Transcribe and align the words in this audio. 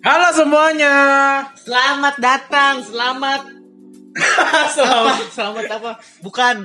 Halo 0.00 0.32
semuanya. 0.32 0.94
Selamat 1.60 2.16
datang, 2.16 2.80
selamat 2.88 3.52
Selamat 4.72 4.96
apa? 4.96 5.14
Selamat 5.28 5.64
apa? 5.76 5.90
Bukan. 6.24 6.56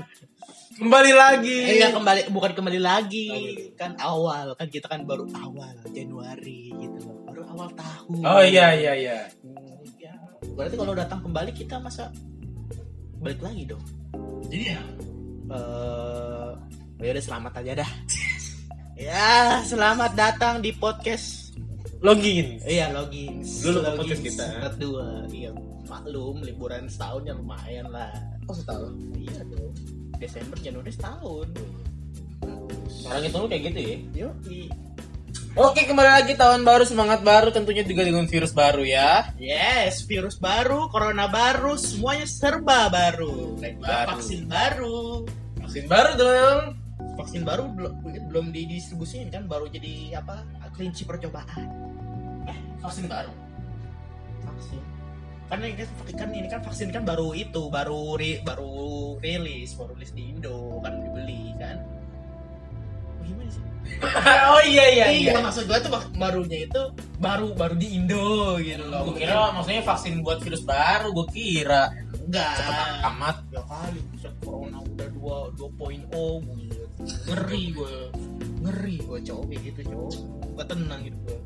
kembali 0.79 1.11
lagi. 1.11 1.59
Eh, 1.67 1.71
Enggak 1.75 1.91
kembali, 1.99 2.21
bukan 2.31 2.51
kembali 2.55 2.79
lagi. 2.79 3.27
Kan 3.75 3.99
awal, 3.99 4.55
kan 4.55 4.71
kita 4.71 4.87
kan 4.87 5.03
baru 5.03 5.27
awal 5.35 5.75
Januari 5.91 6.71
gitu 6.79 7.11
loh. 7.11 7.27
Baru 7.27 7.43
awal 7.51 7.75
tahun. 7.75 8.23
Oh 8.23 8.39
iya 8.39 8.71
iya 8.71 8.93
iya. 8.95 9.17
Ya. 9.99 10.15
Berarti 10.55 10.79
kalau 10.79 10.95
datang 10.95 11.19
kembali 11.19 11.51
kita 11.51 11.75
masa 11.83 12.15
balik 13.19 13.43
lagi 13.43 13.67
dong. 13.67 13.83
Iya. 14.47 14.79
Eh, 15.51 16.51
ya 17.03 17.09
udah 17.11 17.23
selamat 17.23 17.51
aja 17.59 17.83
dah. 17.83 17.89
ya, 19.11 19.59
selamat 19.67 20.11
datang 20.15 20.63
di 20.63 20.71
podcast 20.71 21.44
Login. 22.05 22.61
Iya 22.61 22.93
login. 22.93 23.41
Dulu 23.41 23.77
Login 23.81 24.19
kita. 24.21 24.45
Kedua, 24.69 25.25
iya 25.33 25.49
maklum 25.89 26.45
liburan 26.45 26.85
setahun 26.85 27.25
ya 27.25 27.33
lumayan 27.33 27.89
lah. 27.89 28.13
Oh 28.45 28.53
setahun. 28.53 28.93
Iya 29.17 29.41
dong. 29.49 29.73
Desember 30.21 30.57
Januari 30.61 30.91
setahun. 30.93 31.49
Orang 33.05 33.23
itu 33.25 33.37
lu 33.37 33.47
kayak 33.49 33.63
gitu 33.73 33.79
ya. 33.81 33.97
Yo, 34.13 34.29
Oke 35.55 35.87
kembali 35.87 36.11
lagi 36.19 36.35
tahun 36.35 36.67
baru 36.67 36.83
semangat 36.83 37.23
baru 37.23 37.47
tentunya 37.47 37.79
juga 37.87 38.03
dengan 38.03 38.27
virus 38.27 38.51
baru 38.51 38.83
ya. 38.83 39.31
yes, 39.39 40.03
virus 40.03 40.35
baru, 40.35 40.91
corona 40.91 41.31
baru, 41.31 41.79
semuanya 41.79 42.27
serba 42.27 42.91
baru. 42.91 43.55
Dan 43.63 43.79
juga 43.79 43.87
Baru. 43.87 44.07
vaksin 44.19 44.41
baru. 44.51 44.99
Vaksin 45.63 45.85
baru 45.87 46.11
dong. 46.19 46.61
Vaksin 47.15 47.41
baru 47.47 47.71
belum 47.71 47.93
belum 48.27 48.45
didistribusiin 48.51 49.31
kan, 49.31 49.47
baru 49.47 49.71
jadi 49.71 50.19
apa? 50.19 50.43
Kelinci 50.75 51.07
percobaan. 51.07 51.94
Vaksin 52.85 53.05
baru. 53.09 53.33
Vaksin. 54.45 54.81
Kan 55.45 55.57
ini 55.61 55.73
kan, 55.77 55.89
kan 56.13 56.29
ini 56.33 56.47
kan 56.49 56.61
vaksin 56.61 56.89
kan 56.93 57.03
baru 57.05 57.33
itu, 57.33 57.69
baru 57.69 58.13
ri, 58.17 58.41
baru 58.45 59.17
rilis, 59.21 59.73
baru 59.73 59.93
rilis 59.97 60.13
di 60.13 60.33
Indo 60.33 60.81
kan 60.85 60.93
dibeli 61.01 61.53
kan. 61.57 61.77
Gimana 63.25 63.49
sih? 63.49 63.63
oh 64.53 64.61
iya 64.65 64.85
iya 64.89 65.07
iya, 65.13 65.33
maksud 65.37 65.69
gua 65.69 65.77
tuh 65.77 65.93
barunya 66.17 66.65
itu 66.65 66.81
baru 67.21 67.53
baru 67.53 67.77
di 67.77 67.97
Indo 67.97 68.57
gitu 68.61 68.85
loh. 68.89 69.09
Gue 69.09 69.21
kira 69.21 69.53
maksudnya 69.53 69.85
vaksin 69.85 70.25
buat 70.25 70.41
virus 70.41 70.65
baru, 70.65 71.13
gue 71.13 71.27
kira. 71.33 71.93
enggak. 72.25 72.57
Cepet 72.57 72.77
amat. 73.05 73.35
Ya 73.53 73.61
kali 73.69 73.99
bisa 74.13 74.29
corona 74.41 74.81
udah 74.81 75.07
2 75.13 75.61
2.0 75.61 76.09
gitu. 76.57 76.83
Ngeri 77.29 77.63
gue. 77.69 77.95
Ngeri 78.65 78.95
gue 79.05 79.19
cowok 79.21 79.45
kayak 79.45 79.61
gitu 79.69 79.81
cowok. 79.93 80.13
Gak 80.57 80.67
tenang 80.73 81.01
gitu 81.05 81.17
gue. 81.21 81.39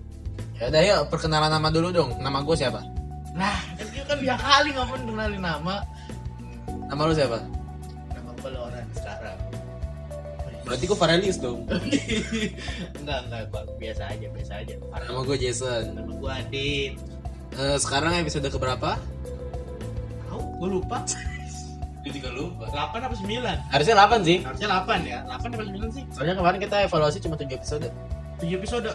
Ya 0.59 0.67
udah 0.67 0.81
yuk 0.83 1.01
perkenalan 1.07 1.47
nama 1.47 1.71
dulu 1.71 1.87
dong. 1.95 2.09
Nama 2.19 2.43
gue 2.43 2.55
siapa? 2.59 2.83
Nah, 3.31 3.55
kan 3.79 3.87
dia 3.95 4.03
kan 4.03 4.17
dia 4.19 4.35
kali 4.35 4.75
nggak 4.75 4.87
pernah 4.91 5.05
kenalin 5.07 5.41
nama. 5.41 5.75
Nama 6.91 7.01
lu 7.07 7.13
siapa? 7.15 7.39
Nama 8.11 8.29
gue 8.35 8.49
Loren 8.51 8.87
sekarang. 8.91 9.37
Berarti 10.67 10.83
gue 10.83 10.97
Farelius 10.99 11.37
dong. 11.39 11.63
enggak 12.99 13.19
enggak 13.31 13.41
Bang. 13.55 13.67
biasa 13.79 14.03
aja 14.11 14.27
biasa 14.27 14.53
aja. 14.59 14.75
Nama 14.83 15.19
gue 15.23 15.37
Jason. 15.39 15.83
Nama 15.95 16.11
gue 16.11 16.31
Adit. 16.43 16.93
Eh, 17.55 17.77
sekarang 17.79 18.11
episode 18.19 18.51
keberapa? 18.51 18.99
Tahu? 20.27 20.41
Gue 20.59 20.69
lupa. 20.75 20.99
Gue 21.99 22.15
juga 22.15 22.31
lupa. 22.31 22.63
8 22.71 22.95
apa 22.95 23.11
9? 23.11 23.27
Harusnya 23.75 23.95
8 24.07 24.23
sih. 24.23 24.39
Harusnya 24.39 24.71
8 24.71 25.03
ya. 25.03 25.19
8 25.35 25.51
apa 25.51 25.63
9 25.67 25.91
sih? 25.91 26.03
Soalnya 26.15 26.35
kemarin 26.39 26.59
kita 26.63 26.75
evaluasi 26.87 27.19
cuma 27.19 27.35
7 27.35 27.59
episode. 27.59 27.91
7 28.39 28.55
episode. 28.55 28.87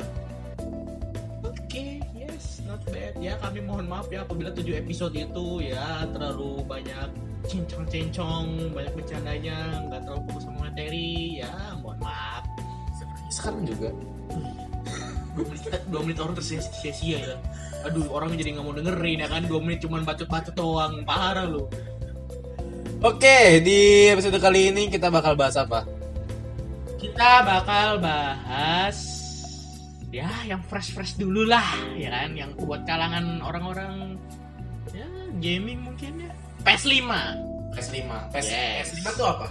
Bad. 2.88 3.14
Ya, 3.20 3.34
kami 3.40 3.64
mohon 3.64 3.86
maaf 3.88 4.08
ya 4.12 4.24
apabila 4.24 4.52
7 4.52 4.76
episode 4.76 5.14
itu 5.16 5.46
ya 5.64 6.04
terlalu 6.12 6.60
banyak 6.64 7.08
cincong-cincong, 7.44 8.72
banyak 8.72 8.92
bercandanya, 8.96 9.84
nggak 9.88 10.00
terlalu 10.04 10.20
fokus 10.28 10.42
sama 10.48 10.58
materi. 10.68 11.40
Ya, 11.40 11.52
mohon 11.80 11.98
maaf. 12.00 12.44
Sekarang 13.32 13.64
juga. 13.64 13.92
2 15.34 15.42
menit, 15.50 15.62
2 15.90 16.04
menit 16.06 16.18
orang 16.22 16.34
tersia-sia 16.38 17.18
ya. 17.18 17.36
Aduh, 17.84 18.06
orang 18.14 18.32
jadi 18.38 18.56
nggak 18.56 18.64
mau 18.64 18.74
dengerin 18.74 19.18
ya 19.24 19.28
kan. 19.28 19.42
2 19.44 19.64
menit 19.64 19.78
cuman 19.84 20.06
bacot-bacot 20.06 20.54
doang. 20.54 21.02
Parah 21.02 21.44
lu. 21.44 21.66
Oke, 23.04 23.60
di 23.60 24.08
episode 24.08 24.40
kali 24.40 24.72
ini 24.72 24.88
kita 24.88 25.12
bakal 25.12 25.36
bahas 25.36 25.60
apa? 25.60 25.84
Kita 26.96 27.44
bakal 27.44 28.00
bahas 28.00 29.13
ya 30.14 30.30
yang 30.46 30.62
fresh-fresh 30.62 31.18
dulu 31.18 31.42
lah, 31.42 31.74
ya 31.98 32.14
kan, 32.14 32.38
yang 32.38 32.54
buat 32.54 32.86
kalangan 32.86 33.42
orang-orang 33.42 34.14
ya 34.94 35.10
gaming 35.42 35.82
mungkin 35.82 36.30
ya. 36.30 36.30
PS5, 36.62 37.10
PS5. 37.74 38.06
PS, 38.30 38.46
Yes. 38.46 38.86
PS5 38.94 39.06
tuh 39.18 39.26
apa? 39.26 39.48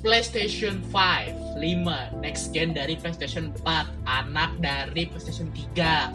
PlayStation 0.00 0.80
5, 0.88 1.60
5 1.60 2.24
next 2.24 2.54
gen 2.56 2.72
dari 2.72 2.96
PlayStation 2.96 3.52
4, 3.60 3.92
anak 4.08 4.56
dari 4.60 5.04
PlayStation 5.08 5.52
3, 5.52 6.12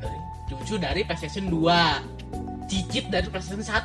Dari 0.00 0.18
cucu 0.48 0.80
dari 0.80 1.04
PlayStation 1.04 1.48
2, 1.52 2.68
cicit 2.72 3.04
dari 3.12 3.28
PlayStation 3.28 3.60
1. 3.60 3.84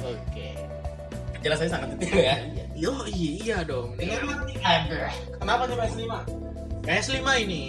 Oke. 0.00 0.69
Penjelasannya 1.40 1.72
sangat 1.72 1.88
detail 1.96 2.12
ya. 2.12 2.36
Iya, 2.36 2.64
Yo, 2.76 2.92
iya, 3.06 3.30
iya 3.34 3.58
dong. 3.64 3.96
Ini 3.96 4.12
Kenapa 4.14 4.44
nih 4.44 4.58
ada? 4.60 5.00
Kenapa 5.36 5.62
nih 5.64 5.76
PS5? 5.78 6.04
PS5 6.80 7.16
ini 7.40 7.64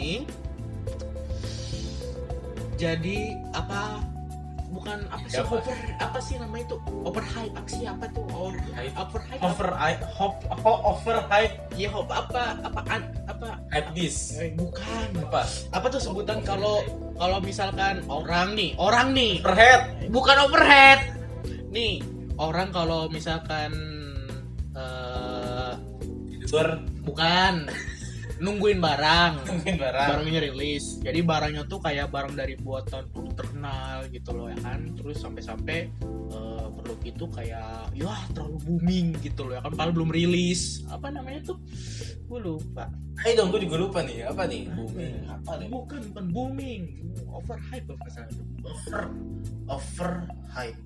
jadi 2.76 3.18
apa 3.54 4.02
bukan 4.72 5.06
apa 5.06 5.26
sih 5.28 5.38
Apa? 5.38 5.54
over 5.54 5.78
apa 6.00 6.18
sih 6.18 6.36
nama 6.40 6.56
itu 6.58 6.76
overhype 7.04 7.54
apa 7.54 7.70
sih 7.70 7.84
apa 7.86 8.06
tuh 8.10 8.24
over 8.32 8.58
Hype. 8.74 8.96
overhype 8.98 9.42
Over 9.44 9.68
hop 10.10 10.36
hop 10.50 10.80
over 10.82 11.18
hype 11.28 11.54
ya 11.76 11.92
hop 11.92 12.08
apa 12.10 12.58
apaan 12.64 13.02
apa 13.28 13.60
hype 13.70 13.92
this. 13.94 14.34
eh, 14.34 14.50
bukan 14.52 15.08
Apa? 15.22 15.44
apa 15.76 15.86
tuh 15.92 16.02
sebutan 16.02 16.42
kalau 16.42 16.82
kalau 17.14 17.38
misalkan 17.38 18.02
orang 18.08 18.56
nih 18.56 18.74
orang 18.80 19.14
nih 19.14 19.44
Overhead. 19.44 19.82
bukan 20.10 20.38
overhead 20.42 21.00
nih 21.70 22.02
orang 22.42 22.74
kalau 22.74 23.06
misalkan 23.08 23.70
eh 24.74 25.74
Tidur. 26.42 26.82
bukan 27.06 27.70
nungguin 28.42 28.82
barang 28.82 29.34
Mungkin 29.62 29.76
barang. 29.78 30.08
barangnya 30.18 30.40
rilis 30.50 30.98
jadi 31.00 31.22
barangnya 31.22 31.70
tuh 31.70 31.78
kayak 31.80 32.10
barang 32.10 32.34
dari 32.34 32.58
buatan 32.58 33.08
terkenal 33.38 34.10
gitu 34.10 34.34
loh 34.34 34.50
ya 34.50 34.58
kan 34.60 34.90
terus 34.98 35.22
sampai-sampai 35.22 35.78
eh, 36.34 36.51
produk 36.82 37.00
itu 37.06 37.26
kayak 37.30 37.94
ya 37.94 38.14
terlalu 38.34 38.58
booming 38.66 39.06
gitu 39.22 39.46
loh 39.46 39.54
ya 39.56 39.62
kan 39.62 39.72
padahal 39.72 39.94
belum 39.94 40.10
rilis 40.10 40.82
apa 40.90 41.08
namanya 41.14 41.54
tuh 41.54 41.58
gue 42.28 42.40
lupa 42.42 42.90
Ayo 43.22 43.38
dong, 43.38 43.54
gue 43.54 43.70
juga 43.70 43.78
lupa 43.78 44.00
nih. 44.02 44.26
Apa 44.26 44.50
nih? 44.50 44.66
Booming. 44.74 45.30
Apa 45.30 45.62
nih? 45.62 45.70
bukan 45.70 46.02
bukan 46.10 46.26
booming 46.34 46.82
overhype 47.30 47.86
apa 47.94 48.08
salah 48.10 48.34
Over 48.66 49.02
over 49.70 50.12
hype. 50.50 50.80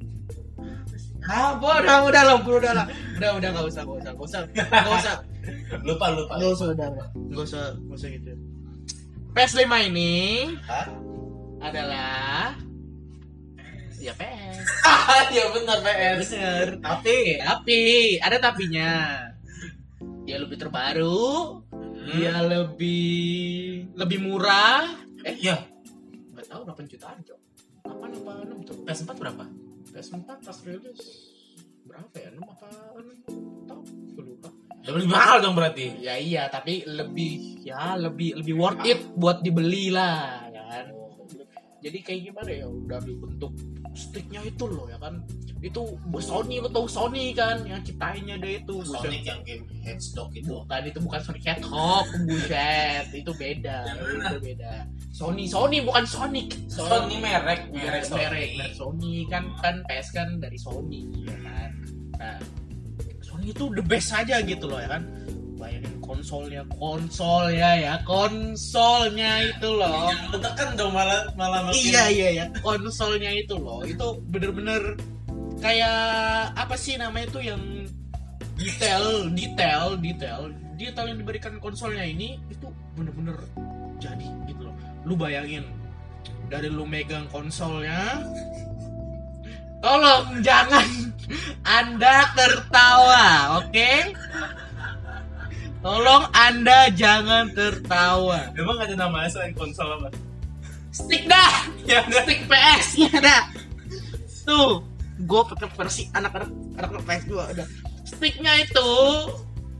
ah 1.31 1.55
udah 1.55 2.03
udah 2.11 2.21
lah 2.27 2.35
udah 2.41 2.73
lah 2.75 2.85
udah 3.15 3.29
udah 3.39 3.49
nggak 3.55 3.65
usah 3.71 3.81
nggak 3.87 3.97
usah 4.03 4.11
nggak 4.11 4.25
usah 4.27 4.39
nggak 4.51 4.97
usah 4.99 5.15
Lupa 5.85 6.05
lupa. 6.11 6.33
nggak 6.39 6.51
usah 6.59 6.65
udah 6.75 6.87
nggak 6.91 7.43
usah 7.45 7.63
nggak 7.77 7.97
usah 7.97 8.09
gitu 8.11 8.31
PS5 9.35 9.63
ini 9.91 10.13
Hah? 10.65 10.87
adalah 11.61 12.55
ya 14.05 14.13
PS 14.13 14.65
ya 15.35 15.45
benar 15.49 15.77
PS. 15.81 16.17
Bener. 16.29 16.67
Tapi 16.77 17.17
Tapi 17.41 17.79
ada 18.21 18.37
tapinya. 18.37 18.91
Dia 20.25 20.41
lebih 20.41 20.57
terbaru, 20.57 21.61
dia 22.09 22.41
lebih 22.41 23.93
lebih 23.93 24.19
murah. 24.21 24.89
eh 25.21 25.37
iya, 25.37 25.57
Nggak 26.33 26.45
tahu 26.49 26.61
8 26.65 26.85
jutaan, 26.89 27.17
Cok. 27.21 27.39
8 27.85 28.17
apa 28.21 28.31
6 28.41 28.65
tuh? 28.65 28.77
PS4 28.85 29.09
berapa? 29.21 29.43
PS4 29.93 30.17
pas 30.25 30.57
rilis 30.65 31.01
berapa 31.85 32.15
ya? 32.17 32.29
6 32.33 32.41
apa 32.41 32.67
6? 32.97 33.69
Tahu, 33.69 33.81
gue 34.17 34.23
lupa. 34.33 34.49
Lebih 34.85 35.09
mahal 35.09 35.37
dong 35.41 35.53
berarti. 35.53 35.97
Ya 35.97 36.17
iya, 36.17 36.45
tapi 36.49 36.85
lebih 36.85 37.61
ya 37.61 37.93
lebih 37.97 38.37
lebih 38.41 38.53
worth 38.57 38.81
it 38.85 39.01
buat 39.13 39.41
dibeli 39.41 39.89
lah, 39.89 40.44
ya. 40.44 40.44
Jadi 41.85 42.01
kayak 42.01 42.21
gimana 42.33 42.49
ya? 42.49 42.65
Udah 42.65 42.97
dibentuk 43.05 43.53
sticknya 43.93 44.41
itu 44.41 44.65
loh 44.65 44.89
ya 44.89 44.97
kan. 44.97 45.21
Itu 45.61 45.93
Sony 46.17 46.57
lo 46.57 46.65
tau 46.73 46.89
Sony 46.89 47.29
kan 47.37 47.61
yang 47.61 47.77
ciptainnya 47.85 48.41
dia 48.41 48.57
itu. 48.57 48.81
Buset. 48.81 49.05
Sonic 49.05 49.21
yang 49.21 49.41
game 49.45 49.63
headstock 49.85 50.33
itu. 50.33 50.49
Bukan 50.49 50.81
itu 50.89 50.99
bukan 51.05 51.21
Sonic 51.21 51.43
Hedgehog, 51.45 52.05
buset. 52.25 53.05
Itu 53.13 53.31
beda, 53.37 53.77
itu 54.01 54.37
beda. 54.41 54.73
Sony, 55.13 55.45
Sony 55.45 55.77
bukan 55.85 56.05
Sonic. 56.09 56.57
Sony 56.65 57.21
merek, 57.21 57.69
merek 57.69 57.69
merek, 57.69 58.03
Sony. 58.09 58.17
merek, 58.17 58.49
merek 58.57 58.73
Sony 58.73 59.13
kan 59.29 59.43
kan 59.61 59.75
PS 59.85 60.07
kan 60.09 60.27
dari 60.41 60.57
Sony 60.57 61.05
ya 61.21 61.37
kan. 61.37 61.69
Nah, 62.17 62.37
Sony 63.21 63.53
itu 63.53 63.69
the 63.77 63.85
best 63.85 64.09
aja 64.09 64.41
gitu 64.41 64.65
loh 64.65 64.81
ya 64.81 64.89
kan. 64.89 65.05
Konsolnya 66.25 66.65
konsolnya 66.81 67.69
ya 67.77 67.93
konsolnya 68.01 69.45
itu 69.45 69.69
loh. 69.77 70.09
Tekan 70.33 70.73
dong 70.73 70.89
malah 70.89 71.21
malah 71.37 71.69
makin- 71.69 71.85
iya 71.85 72.09
iya 72.09 72.29
ya 72.41 72.45
konsolnya 72.65 73.29
itu 73.29 73.53
loh. 73.61 73.85
Itu 73.85 74.25
bener-bener 74.33 74.97
kayak 75.61 76.01
apa 76.57 76.73
sih 76.73 76.97
namanya 76.97 77.29
itu 77.29 77.39
yang 77.45 77.61
detail 78.57 79.29
detail 79.37 79.93
detail. 80.01 80.41
Detail 80.81 81.05
yang 81.13 81.19
diberikan 81.21 81.53
konsolnya 81.61 82.01
ini 82.01 82.41
itu 82.49 82.73
bener-bener 82.97 83.37
jadi 84.01 84.25
gitu 84.49 84.65
loh. 84.65 84.73
Lu 85.05 85.13
bayangin 85.13 85.61
dari 86.49 86.73
lu 86.73 86.89
megang 86.89 87.29
konsolnya 87.29 88.17
tolong 89.77 90.41
jangan 90.41 90.89
anda 91.77 92.33
tertawa 92.33 93.61
oke 93.61 93.93
tolong 95.85 96.25
anda 96.33 96.89
jangan 96.97 97.53
tertawa. 97.53 98.49
Emang 98.57 98.81
ada 98.81 98.97
namanya 98.97 99.29
selain 99.29 99.53
konsol 99.53 99.85
apa? 100.01 100.09
stick 100.89 101.29
dah. 101.29 101.69
Ya 101.85 102.01
stick 102.09 102.49
PS. 102.49 102.97
Nya 102.97 103.21
dah. 103.21 103.43
Tuh 104.49 104.81
gue 105.15 105.41
pakai 105.53 105.69
versi 105.77 106.09
anak-anak 106.11 106.49
anak-anak 106.75 107.03
PS 107.05 107.23
2 107.29 107.51
ada 107.53 107.63
sticknya 108.01 108.53
itu. 108.65 108.89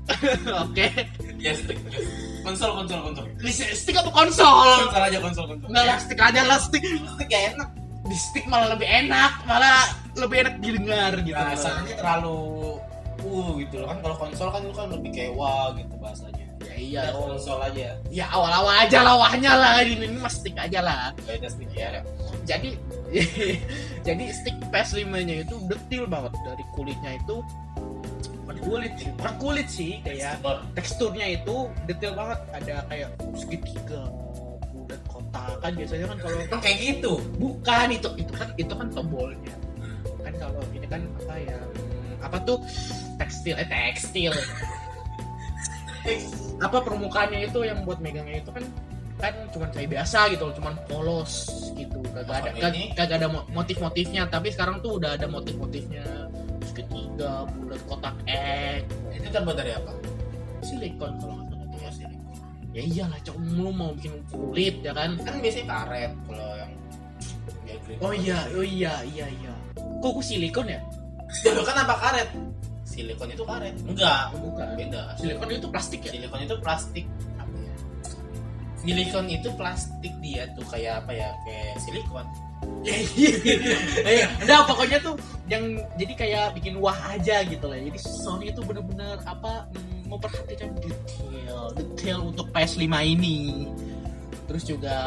Oke. 0.70 0.94
Ya 1.42 1.58
stick. 1.58 1.82
Konsol 2.46 2.86
konsol 2.86 3.00
konsol. 3.10 3.26
Stick 3.50 3.98
apa 3.98 4.12
konsol? 4.14 4.86
Konsol 4.86 5.02
aja 5.10 5.18
konsol 5.18 5.46
konsol. 5.50 5.68
nggak 5.74 5.86
lah 5.90 5.98
stick 5.98 6.20
aja 6.22 6.42
lah 6.46 6.60
stick. 6.62 6.86
Stick 6.86 7.28
gak 7.34 7.58
enak. 7.58 7.70
Di 8.06 8.18
stick 8.22 8.46
malah 8.46 8.78
lebih 8.78 8.86
enak 8.86 9.42
malah 9.50 9.90
lebih 10.14 10.46
enak 10.46 10.56
didengar 10.62 11.18
gitu. 11.26 11.34
Bahasanya 11.34 11.98
terlalu 11.98 12.65
uh 13.26 13.50
gitu 13.58 13.76
loh. 13.82 13.88
Kan 13.90 13.98
kalau 14.06 14.16
konsol 14.22 14.48
kan 14.54 14.62
lu 14.62 14.74
kan 14.74 14.88
lebih 14.94 15.12
kayak 15.12 15.34
wah 15.34 15.74
gitu 15.74 15.94
bahasanya. 15.98 16.46
ya 16.66 16.76
iya. 16.78 17.02
Ya 17.10 17.14
konsol 17.14 17.60
aja. 17.62 17.88
ya. 18.14 18.26
Awal-awal 18.30 18.74
aja 18.86 19.00
lah 19.02 19.16
wahnya 19.18 19.52
lah. 19.58 19.82
Ini, 19.82 20.06
ini 20.06 20.18
mah 20.22 20.32
stick 20.32 20.56
aja 20.56 20.80
lah. 20.86 21.12
Beda 21.26 21.50
stick 21.50 21.72
ya. 21.74 22.02
jadi 22.46 22.78
jadi 24.08 24.24
stick 24.30 24.58
PS5 24.70 25.10
nya 25.26 25.36
itu 25.42 25.56
detil 25.66 26.06
banget. 26.06 26.32
Dari 26.46 26.64
kulitnya 26.78 27.12
itu 27.18 27.42
bukan 28.46 28.58
kulit 28.62 28.94
sih. 29.02 29.10
Bukan 29.18 29.34
kulit 29.42 29.68
sih 29.68 29.92
kayak 30.06 30.34
teksturnya 30.78 31.28
itu 31.42 31.70
detail 31.90 32.14
banget. 32.14 32.40
Ada 32.54 32.76
kayak 32.90 33.10
segitiga 33.34 34.02
bulat 34.74 35.02
kotak. 35.10 35.58
Kan 35.62 35.72
biasanya 35.74 36.06
kan 36.14 36.18
kalau 36.22 36.38
Kan 36.54 36.60
kayak 36.62 36.78
gitu. 36.82 37.12
bukan 37.42 37.88
itu 37.90 38.10
itu 38.22 38.32
kan 38.32 38.48
itu 38.56 38.74
kan 38.74 38.88
tombolnya. 38.94 39.56
Kan 40.22 40.34
kalau 40.38 40.62
ini 40.74 40.86
kan 40.86 41.02
apa 41.26 41.36
ya 41.42 41.58
hmm, 41.58 42.26
apa 42.26 42.38
tuh 42.46 42.58
tekstil 43.26 43.58
eh 43.58 43.66
tekstil. 43.66 44.34
Apa 46.62 46.78
permukaannya 46.86 47.50
itu 47.50 47.66
yang 47.66 47.82
buat 47.84 47.98
megangnya 47.98 48.46
itu 48.46 48.54
kan 48.54 48.64
kan 49.16 49.34
cuman 49.50 49.72
kayak 49.72 49.90
biasa 49.96 50.30
gitu 50.30 50.54
cuman 50.62 50.78
polos 50.86 51.50
gitu. 51.74 51.98
Kagak 52.14 52.46
ada 52.46 52.50
kag- 52.54 52.94
kagak 52.94 53.18
ada 53.26 53.28
mo- 53.28 53.48
motif-motifnya. 53.50 54.30
Tapi 54.30 54.54
sekarang 54.54 54.86
tuh 54.86 55.02
udah 55.02 55.18
ada 55.18 55.26
motif-motifnya. 55.26 56.30
Segitiga 56.62 57.50
bulat 57.50 57.82
kotak 57.90 58.14
X. 58.30 58.86
Itu 59.18 59.28
terbuat 59.34 59.58
dari 59.58 59.74
apa? 59.74 59.92
silikon 60.66 61.14
kalau 61.22 61.38
nggak 61.38 61.50
salah 61.54 61.78
ya. 61.78 61.90
Silikon. 61.94 62.34
ya 62.74 62.82
iyalah 62.82 63.20
cok 63.22 63.38
lu 63.54 63.70
mau 63.70 63.94
bikin 63.94 64.14
kulit 64.30 64.76
ya 64.82 64.92
kan? 64.94 65.14
Kan 65.22 65.38
biasanya 65.38 65.66
karet 65.70 66.12
kalau 66.26 66.50
yang 66.58 66.72
ya, 67.66 67.76
green. 67.86 67.98
oh 68.02 68.14
iya 68.14 68.40
oh 68.52 68.66
iya 68.66 68.94
iya 69.06 69.26
iya. 69.30 69.54
Kok 70.02 70.22
silikon 70.22 70.70
ya? 70.70 70.82
Ya 71.46 71.62
kan 71.62 71.78
apa 71.82 71.96
karet? 71.98 72.30
Silikon 72.96 73.28
itu 73.28 73.44
karet. 73.44 73.76
Enggak. 73.84 74.32
Oh, 74.32 74.40
bukan 74.48 74.68
Beda. 74.80 75.02
silikon 75.20 75.50
itu 75.52 75.68
plastik 75.68 76.00
ya 76.00 76.12
Silikon 76.16 76.42
itu 76.48 76.56
plastik 76.64 77.06
apa 77.36 77.56
ya? 77.60 77.74
Silikon 78.80 79.26
itu 79.28 79.50
plastik 79.60 80.14
dia 80.24 80.48
tuh 80.56 80.64
kayak 80.72 81.04
apa 81.04 81.12
ya? 81.12 81.30
Kayak 81.44 81.76
silikon. 81.84 82.28
Eh, 84.06 84.26
udah 84.42 84.66
pokoknya 84.66 84.98
tuh 85.04 85.20
yang 85.46 85.78
jadi 86.00 86.14
kayak 86.16 86.46
bikin 86.58 86.80
wah 86.80 86.96
aja 87.12 87.44
gitu 87.44 87.66
lah. 87.68 87.78
Jadi 87.78 88.00
Sony 88.00 88.50
itu 88.50 88.64
bener-bener 88.64 89.20
apa 89.28 89.68
mm, 89.70 90.10
memperhatikan 90.10 90.72
detail, 90.80 91.70
detail 91.76 92.20
untuk 92.26 92.48
PS5 92.50 92.86
ini. 93.04 93.68
Terus 94.48 94.64
juga 94.64 94.98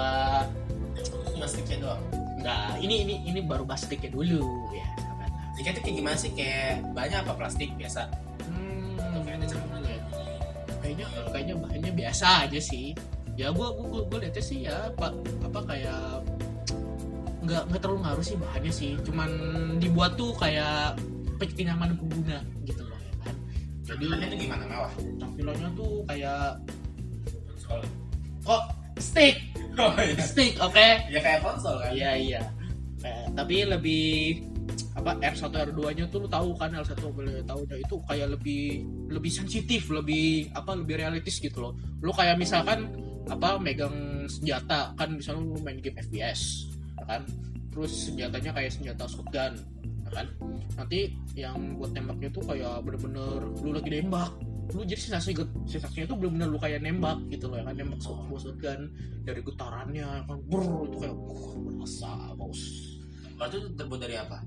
Plastiknya 1.38 1.78
doang. 1.86 2.02
enggak, 2.38 2.70
ini 2.82 2.94
ini 3.06 3.14
ini 3.26 3.40
baru 3.42 3.62
plastiknya 3.62 4.10
dulu 4.10 4.42
ya. 4.70 4.86
Jika 5.58 5.68
itu 5.70 5.80
kayak 5.82 5.96
gimana 5.96 6.16
sih? 6.16 6.30
Kayak 6.32 6.86
banyak 6.92 7.18
apa 7.20 7.32
plastik 7.34 7.74
biasa? 7.74 8.06
Hmm, 8.46 8.94
Atau 8.96 9.20
kayak 9.20 9.36
ada 9.36 9.46
campuran 9.48 9.82
ya? 9.82 9.98
kayaknya 10.78 11.06
kayaknya 11.28 11.54
bahannya 11.58 11.92
biasa 11.92 12.26
aja 12.46 12.60
sih. 12.62 12.94
Ya 13.34 13.50
gua 13.50 13.70
gua 13.70 13.86
gua, 13.88 14.02
gua 14.06 14.18
lihatnya 14.20 14.40
sih 14.40 14.58
ya 14.64 14.88
apa 14.88 15.10
apa 15.42 15.60
kayak 15.64 16.02
nggak 17.40 17.62
nggak 17.66 17.80
terlalu 17.80 18.00
ngaruh 18.02 18.24
sih 18.24 18.36
bahannya 18.36 18.72
sih. 18.72 18.92
Cuman 19.02 19.30
dibuat 19.76 20.14
tuh 20.14 20.30
kayak 20.34 20.94
kenyamanan 21.38 21.94
pengguna 21.94 22.38
gitu 22.62 22.82
loh 22.82 22.98
ya 22.98 23.14
kan. 23.20 23.34
Jadi 23.84 24.04
itu 24.26 24.36
gimana 24.46 24.62
mewah? 24.64 24.92
tampilannya 25.18 25.68
tuh 25.74 25.92
kayak 26.04 26.58
kok 28.42 28.62
stick 28.98 29.36
Oh 29.78 29.94
iya. 29.94 30.18
stick 30.18 30.58
oke 30.58 30.88
Ya 31.06 31.20
kayak 31.22 31.40
konsol 31.44 31.78
kan? 31.78 31.90
iya 31.92 32.12
iya 32.14 32.42
Eh, 32.98 33.30
tapi 33.30 33.62
lebih 33.62 34.42
apa 34.98 35.14
R1 35.22 35.54
R2 35.54 35.80
nya 35.94 36.04
tuh 36.10 36.26
lu 36.26 36.28
tahu 36.28 36.58
kan 36.58 36.74
L1 36.74 36.98
boleh 37.14 37.46
tahu. 37.46 37.62
Itu 37.70 38.02
kayak 38.10 38.34
lebih 38.34 38.82
lebih 39.14 39.30
sensitif 39.30 39.86
lebih 39.94 40.50
apa 40.58 40.74
lebih 40.74 40.98
realistis 40.98 41.38
gitu 41.38 41.62
loh. 41.62 41.72
Lu 42.02 42.10
kayak 42.10 42.34
misalkan 42.34 42.90
apa 43.30 43.62
megang 43.62 44.26
senjata 44.26 44.92
kan 44.98 45.14
misalnya 45.14 45.54
lu 45.54 45.56
main 45.62 45.78
game 45.78 45.94
FPS 46.02 46.66
ya 46.98 47.04
kan? 47.06 47.22
Terus 47.70 48.10
senjatanya 48.10 48.50
kayak 48.50 48.74
senjata 48.74 49.06
shotgun 49.06 49.54
ya 49.78 50.10
kan? 50.10 50.26
Nanti 50.74 51.14
yang 51.38 51.78
buat 51.78 51.94
tembaknya 51.94 52.28
tuh 52.34 52.42
kayak 52.42 52.82
bener-bener 52.82 53.40
lu 53.62 53.70
lagi 53.70 53.90
nembak. 53.94 54.34
Lu 54.74 54.84
jadi 54.84 55.00
sensasi 55.00 55.32
sensasinya 55.64 56.10
itu 56.10 56.16
bener-bener 56.18 56.48
lu 56.50 56.58
kayak 56.58 56.82
nembak 56.82 57.22
gitu 57.30 57.46
loh 57.46 57.62
ya 57.62 57.64
kan? 57.70 57.74
Nembak 57.78 58.02
sebuah 58.02 58.40
shotgun 58.42 58.90
dari 59.22 59.40
getarannya 59.46 60.02
ya 60.02 60.26
kan? 60.26 60.38
Brr, 60.50 60.90
itu 60.90 60.96
kayak 60.98 61.16
berasa 61.62 62.34
bos 62.34 62.60
itu 63.38 63.70
terbuat 63.78 64.02
dari 64.02 64.18
apa? 64.18 64.42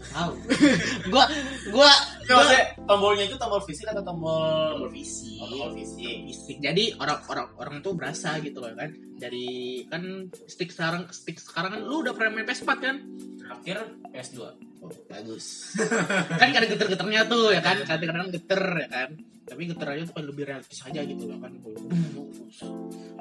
Tahu. 0.00 0.32
Gua 1.12 1.24
gua 1.72 1.92
Ya, 2.26 2.34
maksudnya 2.34 2.66
tombolnya 2.90 3.24
itu 3.30 3.36
tombol 3.38 3.62
fisik 3.62 3.86
atau 3.86 4.02
tombol 4.02 4.74
tombol 4.74 4.90
fisik. 4.90 5.38
Oh, 5.38 5.46
tombol 5.46 5.70
fisik. 5.78 6.58
jadi 6.58 6.84
orang 6.98 7.22
orang 7.30 7.46
orang 7.54 7.76
tuh 7.86 7.94
berasa 7.94 8.34
gitu 8.42 8.58
loh 8.58 8.74
kan. 8.74 8.90
Dari 9.14 9.86
kan 9.86 10.26
stick 10.50 10.74
sekarang 10.74 11.06
stick 11.14 11.38
sekarang 11.38 11.78
kan 11.78 11.80
lu 11.86 12.02
udah 12.02 12.18
pernah 12.18 12.34
main 12.34 12.46
PS4 12.50 12.70
kan? 12.82 12.96
Terakhir 13.38 13.78
PS2. 14.10 14.38
oh, 14.82 14.90
bagus. 15.06 15.78
Kan 16.40 16.52
ada 16.52 16.66
geter-geternya 16.66 17.30
tuh 17.30 17.54
ya 17.54 17.62
kan? 17.62 17.78
Kadang-kadang 17.86 18.28
geter 18.34 18.62
ya 18.76 18.88
kan? 18.90 19.10
Tapi 19.46 19.62
geterannya 19.70 20.04
tuh 20.10 20.14
kan 20.18 20.24
lebih 20.26 20.44
realistis 20.50 20.82
aja 20.82 21.00
gitu 21.06 21.30
loh 21.30 21.38
kan 21.38 21.54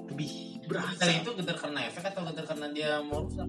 lebih 0.10 0.32
berasa 0.66 1.06
Dari 1.06 1.22
itu 1.22 1.32
getar 1.38 1.58
karena 1.60 1.80
efek 1.86 2.04
atau 2.10 2.24
getar 2.32 2.46
karena 2.50 2.68
dia 2.74 2.92
mau 3.06 3.22
rusak? 3.22 3.46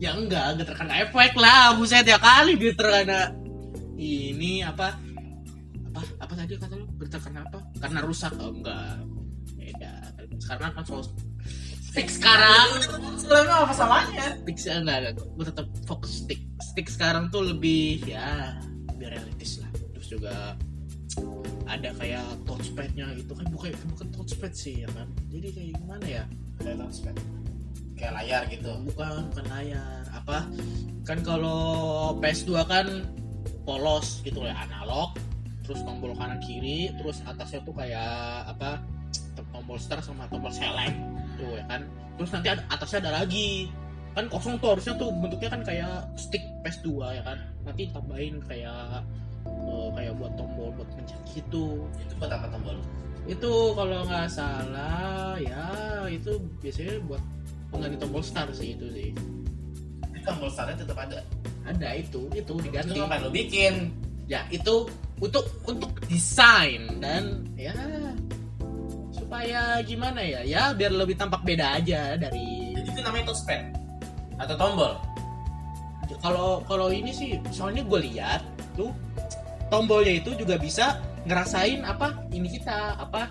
Ya 0.00 0.16
enggak 0.16 0.64
geter 0.64 0.74
karena 0.80 1.04
efek 1.04 1.36
lah 1.36 1.76
buset 1.76 2.08
ya 2.08 2.16
kali 2.16 2.56
geter 2.56 2.88
karena 2.88 3.36
ini 4.00 4.64
apa? 4.64 4.96
Apa 5.92 6.00
apa 6.24 6.32
tadi 6.32 6.56
kata 6.56 6.74
lu? 6.80 6.88
Geter 6.96 7.20
karena 7.20 7.44
apa? 7.44 7.60
Karena 7.76 8.00
rusak? 8.00 8.32
Oh, 8.40 8.48
enggak. 8.48 9.04
Beda. 9.60 9.92
Sekarang 10.40 10.72
kan 10.72 10.84
soal 10.88 11.04
stick 11.84 12.08
sekarang. 12.08 12.80
Sebenarnya 13.20 13.68
apa 13.68 13.74
samanya? 13.76 14.26
stick 14.40 14.58
enggak 14.72 14.96
enggak. 15.04 15.14
Gue 15.36 15.44
tetap 15.44 15.66
fokus 15.84 16.24
stick. 16.24 16.40
Stick 16.64 16.88
sekarang 16.88 17.28
tuh 17.28 17.44
lebih 17.44 18.00
ya 18.08 18.56
lebih 18.96 19.12
realistis 19.12 19.60
lah. 19.60 19.68
Terus 19.92 20.08
juga 20.08 20.56
ada 21.68 21.90
kayak 22.00 22.24
touchpadnya. 22.48 23.12
Gitu 23.20 23.36
kan 23.36 23.46
bukan 23.52 23.76
bukan 23.92 24.08
touchpad 24.16 24.52
sih 24.56 24.80
ya 24.80 24.88
kan? 24.96 25.12
Jadi 25.28 25.46
kayak 25.52 25.70
gimana 25.76 26.06
ya? 26.08 26.24
Kayak 26.64 26.88
touchpad. 26.88 27.16
Kayak 28.00 28.14
layar 28.24 28.42
gitu. 28.48 28.72
bukan 28.88 29.28
bukan 29.28 29.46
layar. 29.52 30.02
Apa? 30.16 30.48
Kan 31.04 31.18
kalau 31.20 31.60
PS2 32.16 32.50
kan 32.64 32.86
polos 33.68 34.24
gitu 34.24 34.40
ya 34.40 34.56
analog 34.56 35.12
terus 35.60 35.84
tombol 35.86 36.16
kanan 36.18 36.40
kiri 36.42 36.90
terus 36.98 37.22
atasnya 37.28 37.62
tuh 37.62 37.70
kayak 37.76 38.42
apa 38.48 38.82
tombol 39.54 39.78
start 39.78 40.02
sama 40.02 40.26
tombol 40.32 40.48
select 40.48 40.96
tuh 41.36 41.60
ya 41.60 41.64
kan? 41.68 41.84
Terus 42.16 42.30
nanti 42.32 42.48
ada, 42.56 42.62
atasnya 42.72 42.98
ada 43.04 43.12
lagi. 43.22 43.68
Kan 44.16 44.26
kosong 44.32 44.58
tuh 44.58 44.74
harusnya 44.74 44.96
tuh 44.98 45.12
bentuknya 45.20 45.50
kan 45.52 45.62
kayak 45.62 46.08
stick 46.16 46.42
PS2 46.64 47.20
ya 47.20 47.22
kan? 47.22 47.38
Nanti 47.68 47.92
tambahin 47.92 48.40
kayak 48.48 49.04
eh, 49.44 49.88
kayak 49.92 50.12
buat 50.16 50.32
tombol 50.40 50.72
buat 50.74 50.88
pencet 50.96 51.20
gitu. 51.36 51.84
Itu 51.84 52.12
buat 52.16 52.32
apa 52.32 52.48
tombol? 52.48 52.80
itu 53.28 53.52
kalau 53.76 54.02
nggak 54.08 54.26
salah 54.32 55.36
ya 55.36 55.68
itu 56.08 56.40
biasanya 56.58 56.98
buat 57.04 57.22
pengganti 57.70 57.96
tombol 57.96 58.20
start 58.20 58.50
sih 58.52 58.74
itu 58.74 58.86
sih 58.90 59.10
Itu 60.10 60.18
tombol 60.26 60.50
startnya 60.50 60.82
tetap 60.82 60.98
ada. 60.98 61.18
ada 61.64 61.88
itu 61.94 62.26
itu 62.30 62.50
Itu 62.50 62.60
diganti 62.60 62.98
ngapain 62.98 63.22
lo 63.22 63.30
bikin? 63.30 63.74
ya 64.26 64.46
itu 64.48 64.86
untuk 65.18 65.42
untuk 65.66 65.90
desain 66.06 66.86
dan 67.02 67.42
ya 67.58 67.74
supaya 69.10 69.82
gimana 69.82 70.22
ya 70.22 70.40
ya 70.42 70.62
biar 70.70 70.94
lebih 70.94 71.18
tampak 71.18 71.42
beda 71.42 71.82
aja 71.82 72.14
dari 72.14 72.78
Jadi 72.78 72.88
itu 72.94 73.00
namanya 73.02 73.34
touchpad 73.34 73.62
atau 74.40 74.54
tombol. 74.56 74.92
kalau 76.22 76.60
kalau 76.64 76.92
ini 76.92 77.10
sih 77.10 77.40
soalnya 77.50 77.80
gue 77.82 78.00
lihat 78.06 78.44
tuh 78.76 78.92
tombolnya 79.66 80.20
itu 80.20 80.30
juga 80.36 80.60
bisa 80.60 81.00
ngerasain 81.24 81.80
apa 81.82 82.12
ini 82.30 82.54
kita 82.54 82.94
apa 82.96 83.26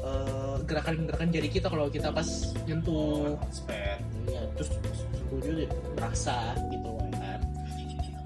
eh, 0.00 0.35
gerakan-gerakan 0.66 1.30
jari 1.30 1.48
kita 1.48 1.70
kalau 1.70 1.86
kita 1.86 2.10
pas 2.10 2.26
nyentuh 2.66 3.38
Touchpad. 3.38 3.98
ya 4.26 4.40
terus 4.58 4.68
sentuh 4.74 5.38
juga 5.40 5.64
merasa 5.94 6.36
gitu 6.68 6.90
kan 7.14 7.40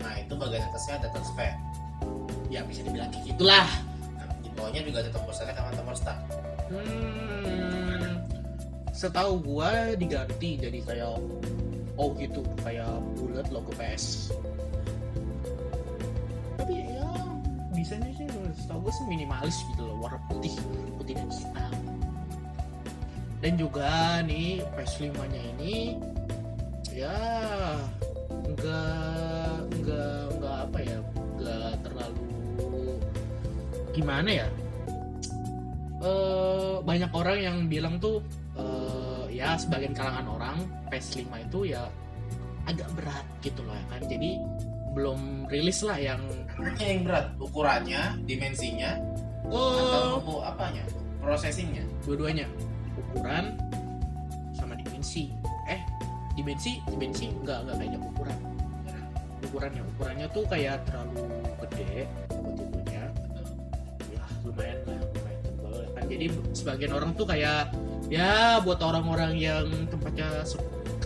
Nah 0.00 0.14
itu 0.16 0.32
bagian 0.34 0.64
atasnya 0.64 0.94
ada 1.04 1.08
touchpad. 1.12 1.54
ya 2.48 2.64
bisa 2.64 2.80
dibilang 2.82 3.12
kayak 3.12 3.24
gitulah 3.30 3.68
Nah, 4.16 4.26
di 4.40 4.48
bawahnya 4.56 4.80
juga 4.82 4.98
ada 5.04 5.10
tombol 5.12 5.32
select 5.32 5.56
sama 5.56 5.70
tombol 5.76 5.96
start. 5.96 6.20
hmm, 6.72 8.10
setahu 8.90 9.32
gua 9.40 9.92
diganti 9.94 10.56
jadi 10.56 10.78
kayak 10.82 11.16
oh 11.96 12.08
gitu 12.16 12.40
kayak 12.60 12.88
bulat 13.16 13.46
logo 13.48 13.72
PS 13.76 14.32
tapi 16.56 16.84
ya 16.96 17.04
desainnya 17.72 18.12
sih 18.12 18.28
setahu 18.56 18.88
gua 18.88 18.92
sih 18.92 19.04
minimalis 19.08 19.56
gitu 19.72 19.84
loh 19.84 19.96
warna 20.00 20.20
putih 20.28 20.52
putih 20.96 21.16
dan 21.16 21.28
hitam 21.28 21.72
dan 23.40 23.52
juga 23.56 24.20
nih 24.28 24.60
PS5 24.76 25.16
nya 25.16 25.42
ini 25.56 25.96
ya 26.92 27.16
enggak 28.44 29.64
enggak 29.72 30.20
enggak 30.36 30.56
apa 30.68 30.78
ya 30.84 30.98
enggak 31.40 31.72
terlalu 31.80 32.24
gimana 33.96 34.30
ya? 34.44 34.48
Eh 36.00 36.74
banyak 36.80 37.10
orang 37.12 37.38
yang 37.40 37.56
bilang 37.68 37.96
tuh 38.00 38.22
eh, 38.56 39.24
ya 39.34 39.56
sebagian 39.58 39.92
kalangan 39.92 40.26
orang 40.30 40.56
PS5 40.88 41.26
itu 41.50 41.74
ya 41.74 41.84
agak 42.68 42.88
berat 42.94 43.26
gitu 43.40 43.60
loh 43.64 43.74
ya 43.74 43.84
kan? 43.96 44.00
Jadi 44.06 44.30
belum 44.92 45.48
rilis 45.48 45.80
lah 45.86 45.98
yang 45.98 46.22
Makanya 46.60 46.86
yang 46.86 47.02
berat? 47.06 47.26
Ukurannya, 47.38 48.02
dimensinya, 48.26 48.92
oh. 49.48 50.18
atau 50.20 50.42
apanya, 50.44 50.82
processingnya. 51.22 51.86
dua-duanya 52.04 52.44
ukuran 53.10 53.58
sama 54.54 54.78
dimensi. 54.78 55.34
Eh 55.66 55.80
dimensi 56.38 56.78
dimensi 56.88 57.26
enggak 57.30 57.66
enggak 57.66 57.76
banyak 57.82 58.02
ukuran. 58.14 58.38
Ukurannya 59.40 59.82
ukurannya 59.96 60.26
tuh 60.30 60.44
kayak 60.46 60.84
terlalu 60.84 61.24
gede 61.64 62.04
buat 62.28 62.56
itunya 62.60 63.04
ya 64.12 64.24
lumayan 64.44 64.78
lah 64.84 65.00
lumayan 65.16 65.40
tebal 65.44 65.72
kan 65.96 66.04
jadi 66.08 66.26
sebagian 66.52 66.92
orang 66.92 67.10
tuh 67.16 67.24
kayak 67.24 67.72
ya 68.12 68.60
buat 68.60 68.80
orang-orang 68.84 69.40
yang 69.40 69.64
tempatnya 69.88 70.44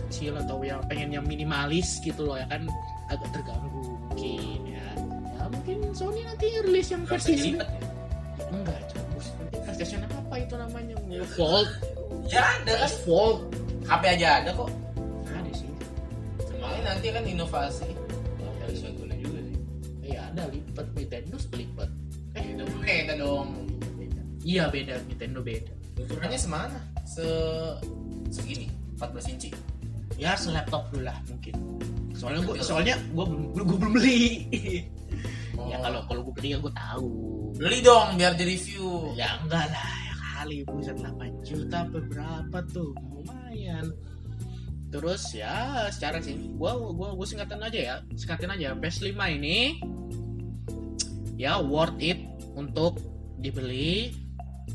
kecil 0.03 0.35
atau 0.35 0.59
yang 0.63 0.83
pengen 0.91 1.15
yang 1.15 1.25
minimalis 1.25 1.99
gitu 2.03 2.27
loh 2.27 2.35
ya 2.35 2.47
kan 2.51 2.67
agak 3.07 3.29
terganggu 3.35 3.95
mungkin 4.09 4.59
ya. 4.67 4.87
Ya 5.35 5.43
mungkin 5.51 5.77
Sony 5.93 6.21
nanti 6.25 6.47
rilis 6.65 6.87
yang 6.89 7.03
versi 7.07 7.55
ya? 7.55 7.63
Enggak 8.51 8.79
cabus 8.91 9.31
nanti 9.37 9.55
PlayStation 9.63 10.01
apa 10.07 10.35
itu 10.41 10.55
namanya? 10.59 10.95
Volt 11.37 11.69
Ya 12.25 12.41
ada 12.59 12.73
kan. 12.83 12.91
Volt 13.05 13.39
HP 13.85 14.03
aja 14.17 14.27
ada 14.41 14.51
kok. 14.51 14.69
ada 15.25 15.51
sih 15.53 15.69
Makanya 16.57 16.81
nanti 16.91 17.07
kan 17.09 17.23
inovasi. 17.23 17.87
Oh, 18.41 18.51
harus 18.59 18.81
guna 18.81 19.13
juga 19.15 19.39
sih. 19.41 19.57
iya 20.01 20.21
ada 20.29 20.49
lipat 20.49 20.85
Nintendo 20.93 21.37
lipat 21.53 21.89
Eh, 22.35 22.43
itu 22.51 22.63
beda 22.81 23.13
dong. 23.15 23.47
iya 24.41 24.67
beda 24.67 24.99
Nintendo 25.05 25.39
beda 25.39 25.71
Ukurannya 25.95 26.35
semana? 26.35 26.77
Se 27.07 27.23
segini, 28.27 28.67
14 28.99 29.31
inci. 29.31 29.49
ya 30.15 30.35
selaptop 30.35 30.87
dulu 30.91 31.07
lah 31.07 31.15
mungkin 31.27 31.51
soalnya 32.11 32.39
gua 32.43 32.55
soalnya 32.63 32.95
gua 33.11 33.27
belum 33.27 33.51
gua 33.51 33.77
belum 33.83 33.93
beli 33.99 34.47
ya 35.67 35.75
kalau 35.83 35.99
kalau 36.07 36.23
gua 36.23 36.33
beli 36.35 36.55
ya 36.55 36.59
gua 36.59 36.71
tahu 36.71 37.11
beli 37.59 37.83
dong 37.83 38.15
biar 38.15 38.31
di 38.33 38.43
review. 38.47 39.11
ya 39.13 39.35
enggak 39.43 39.67
lah 39.67 39.91
kali 40.45 40.61
buset 40.69 41.01
8 41.01 41.41
juta 41.41 41.89
apa 41.89 41.97
berapa 42.05 42.57
tuh? 42.69 42.93
Lumayan. 43.09 43.89
Terus 44.93 45.33
ya 45.33 45.89
secara 45.89 46.21
sih 46.21 46.37
gua 46.53 46.77
gua 46.77 47.17
gua 47.17 47.25
singkatan 47.25 47.65
aja 47.65 47.79
ya 47.81 47.95
singkatin 48.13 48.53
aja. 48.53 48.77
PS5 48.77 49.17
ini 49.41 49.81
ya 51.33 51.57
worth 51.57 51.97
it 51.97 52.21
untuk 52.53 53.01
dibeli 53.41 54.13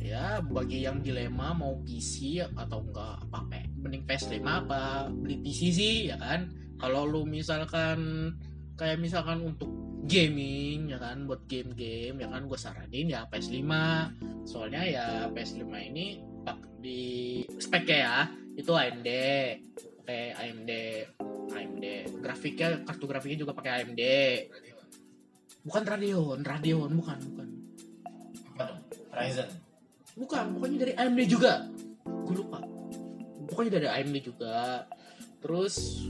ya 0.02 0.42
bagi 0.42 0.82
yang 0.82 1.06
dilema 1.06 1.54
mau 1.54 1.78
PC 1.86 2.42
atau 2.42 2.82
enggak 2.90 3.22
apa 3.30 3.46
apa. 3.46 3.62
Mending 3.78 4.02
PS5 4.10 4.42
apa 4.42 5.06
beli 5.06 5.38
PC 5.38 5.70
sih 5.70 5.96
ya 6.10 6.18
kan? 6.18 6.50
Kalau 6.82 7.06
lu 7.06 7.22
misalkan 7.22 8.34
kayak 8.74 8.98
misalkan 8.98 9.38
untuk 9.46 9.70
gaming 10.10 10.90
ya 10.90 10.98
kan? 10.98 11.30
Buat 11.30 11.46
game-game 11.46 12.18
ya 12.18 12.26
kan? 12.26 12.50
Gue 12.50 12.58
saranin 12.58 13.06
ya 13.06 13.22
PS5 13.30 13.70
soalnya 14.44 14.82
ya 14.84 15.06
PS5 15.32 15.64
ini 15.92 16.20
pak 16.44 16.58
di 16.80 17.00
speknya 17.60 17.96
ya 17.96 18.16
itu 18.56 18.72
AMD 18.72 19.08
pakai 20.02 20.34
AMD 20.34 20.72
AMD 21.52 21.84
grafiknya 22.18 22.68
kartu 22.82 23.04
grafiknya 23.06 23.38
juga 23.46 23.52
pakai 23.54 23.84
AMD 23.84 24.02
bukan 25.64 25.82
Radeon 25.84 26.40
Radeon 26.40 26.90
bukan 26.96 27.18
bukan. 27.30 27.48
Apa 28.56 28.62
dong? 28.68 28.80
Ryzen. 29.10 29.48
bukan 30.18 30.44
pokoknya 30.58 30.76
dari 30.84 30.92
AMD 30.98 31.20
juga. 31.30 31.64
Gue 32.04 32.34
lupa. 32.44 32.60
Pokoknya 33.48 33.80
dari 33.80 33.88
AMD 33.88 34.16
juga. 34.20 34.84
Terus 35.40 36.04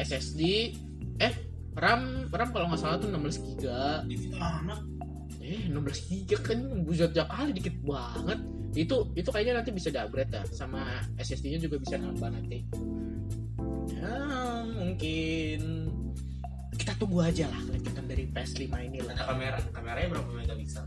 SSD 0.00 0.72
eh 1.20 1.34
RAM 1.74 2.30
RAM 2.32 2.48
kalau 2.54 2.72
nggak 2.72 2.80
salah 2.80 2.96
tuh 2.96 3.10
16 3.12 3.44
giga. 3.44 4.00
Di 4.08 4.16
situ 4.16 4.36
anak. 4.38 4.93
Eh 5.44 5.68
16 5.68 5.76
giga 6.08 6.36
kan 6.40 6.58
buset 6.82 7.12
kali 7.12 7.52
dikit 7.52 7.76
banget 7.80 8.40
itu 8.74 8.96
itu 9.14 9.28
kayaknya 9.28 9.60
nanti 9.60 9.70
bisa 9.70 9.88
di 9.88 9.98
upgrade 9.98 10.32
ya 10.32 10.42
sama 10.48 10.82
SSD 11.14 11.46
nya 11.46 11.60
juga 11.60 11.76
bisa 11.78 11.94
nambah 11.94 12.26
nanti 12.26 12.64
ya 13.92 14.14
mungkin 14.66 15.60
kita 16.74 16.92
tunggu 16.96 17.22
aja 17.22 17.46
lah 17.46 17.60
kelanjutan 17.62 18.04
dari 18.04 18.24
PS5 18.26 18.62
ini 18.82 18.98
lah 19.00 19.14
Ada 19.14 19.24
kamera. 19.26 19.58
Kameranya 19.70 20.08
berapa 20.10 20.30
megapiksel? 20.32 20.84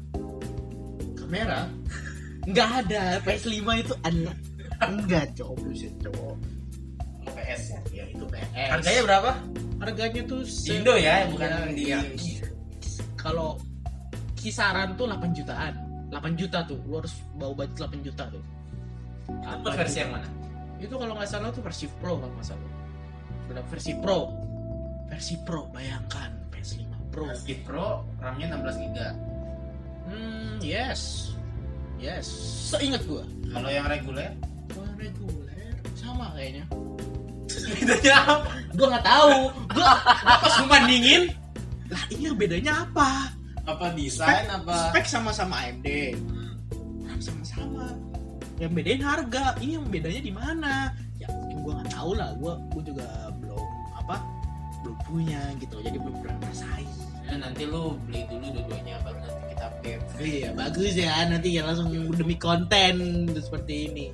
kamera 1.16 1.60
nggak 2.44 2.70
ada 2.82 3.04
PS5 3.22 3.52
itu 3.78 3.94
ada 4.02 4.32
enggak 4.82 5.26
cowok 5.34 5.58
buset 5.62 5.94
cowok 6.00 6.36
PS 7.28 7.62
ya. 7.70 7.80
ya 7.94 8.04
itu 8.08 8.24
PS 8.26 8.70
Harganya 8.74 9.02
berapa? 9.04 9.32
harganya 9.78 10.22
tuh 10.26 10.42
se- 10.44 10.74
Indo 10.74 10.98
ya, 10.98 11.30
bukan 11.30 11.50
Iya, 11.70 11.70
di 11.70 11.84
iya. 11.86 12.00
kalau 13.14 13.62
kisaran 14.48 14.96
tuh 14.96 15.12
8 15.12 15.36
jutaan. 15.36 15.76
8 16.08 16.40
juta 16.40 16.64
tuh 16.64 16.80
lu 16.88 17.04
harus 17.04 17.20
bawa 17.36 17.52
budget 17.52 17.84
8 17.84 18.00
juta 18.00 18.24
tuh. 18.32 18.44
Itu 19.28 19.70
versi 19.76 20.00
yang 20.00 20.16
mana? 20.16 20.30
itu 20.78 20.94
kalau 20.94 21.18
nggak 21.18 21.26
salah 21.26 21.50
tuh 21.50 21.66
versi 21.66 21.90
pro 22.00 22.16
kalau 22.16 22.32
nggak 22.32 22.48
salah. 22.48 22.72
Sudah 23.52 23.66
versi 23.68 23.92
pro. 24.00 24.20
Versi 25.12 25.36
pro 25.44 25.68
bayangkan 25.76 26.32
PS5 26.48 27.12
pro. 27.12 27.26
Versi 27.28 27.56
Pro, 27.68 27.88
RAM-nya 28.24 28.56
16 28.56 28.84
GB. 28.88 28.98
hmm 30.08 30.56
yes. 30.64 31.34
Yes. 32.00 32.30
Seingat 32.72 33.04
gua. 33.10 33.26
Kalau 33.52 33.68
yang 33.74 33.90
reguler, 33.90 34.32
kalau 34.72 34.92
reguler 34.96 35.74
sama 35.98 36.32
kayaknya. 36.38 36.64
Bedanya 37.74 38.16
apa? 38.22 38.52
gua 38.78 38.88
nggak 38.96 39.06
tahu. 39.10 39.32
Gua 39.76 39.92
gua 40.24 40.36
pas 40.40 40.54
gua 40.62 40.68
bandingin 40.72 41.34
lah 41.88 42.04
ini 42.12 42.22
yang 42.28 42.36
bedanya 42.36 42.84
apa 42.84 43.32
Apa 43.68 43.92
desain 43.94 44.48
apa? 44.48 44.96
spek 44.96 45.06
sama-sama 45.06 45.56
AMD 45.68 46.16
sama-sama. 47.22 47.94
Yang 48.58 48.72
bedain 48.74 49.02
harga. 49.02 49.46
Ini 49.62 49.72
yang 49.82 49.86
bedanya 49.90 50.22
di 50.22 50.34
mana? 50.34 50.74
Ya 51.18 51.28
mungkin 51.34 51.58
gua 51.66 51.74
nggak 51.82 51.90
tahu 51.94 52.12
lah. 52.18 52.30
Gua 52.38 52.54
gua 52.74 52.84
juga 52.86 53.08
belum 53.38 53.68
apa 53.98 54.16
belum 54.86 54.98
punya 55.06 55.42
gitu. 55.62 55.76
Jadi 55.82 55.98
belum 55.98 56.16
pernah 56.22 56.38
ngerasain. 56.42 56.90
Ya, 57.28 57.36
nanti 57.36 57.68
lu 57.68 58.00
beli 58.08 58.24
dulu 58.32 58.56
dua-duanya 58.56 59.04
baru 59.04 59.20
nanti 59.20 59.44
kita 59.52 59.64
update. 59.68 60.04
iya 60.24 60.50
bagus 60.56 60.94
ya. 60.96 61.14
Nanti 61.28 61.48
ya 61.60 61.62
langsung 61.68 61.90
demi 62.16 62.36
konten 62.40 62.96
seperti 63.36 63.92
ini. 63.92 64.08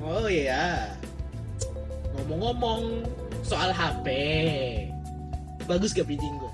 Oh 0.00 0.26
iya. 0.26 0.96
Ngomong-ngomong 2.16 3.04
soal 3.44 3.70
HP 3.70 4.06
bagus 5.70 5.94
gak 5.94 6.10
bridging 6.10 6.34
gue 6.42 6.50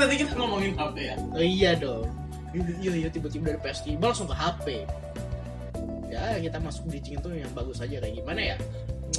nanti 0.00 0.16
kita 0.24 0.32
ngomongin 0.32 0.72
HP 0.80 0.96
ya. 1.12 1.14
Oh 1.36 1.44
iya 1.44 1.70
dong. 1.76 2.08
Iya 2.56 3.06
iya 3.06 3.08
tiba-tiba 3.12 3.52
dari 3.52 3.60
PS5 3.60 4.00
langsung 4.00 4.26
ke 4.26 4.34
HP. 4.34 4.66
Ya 6.08 6.40
kita 6.40 6.58
masuk 6.58 6.88
bridging 6.88 7.20
itu 7.20 7.28
yang 7.36 7.52
bagus 7.52 7.84
aja 7.84 8.00
kayak 8.00 8.14
gimana 8.16 8.40
ya? 8.40 8.56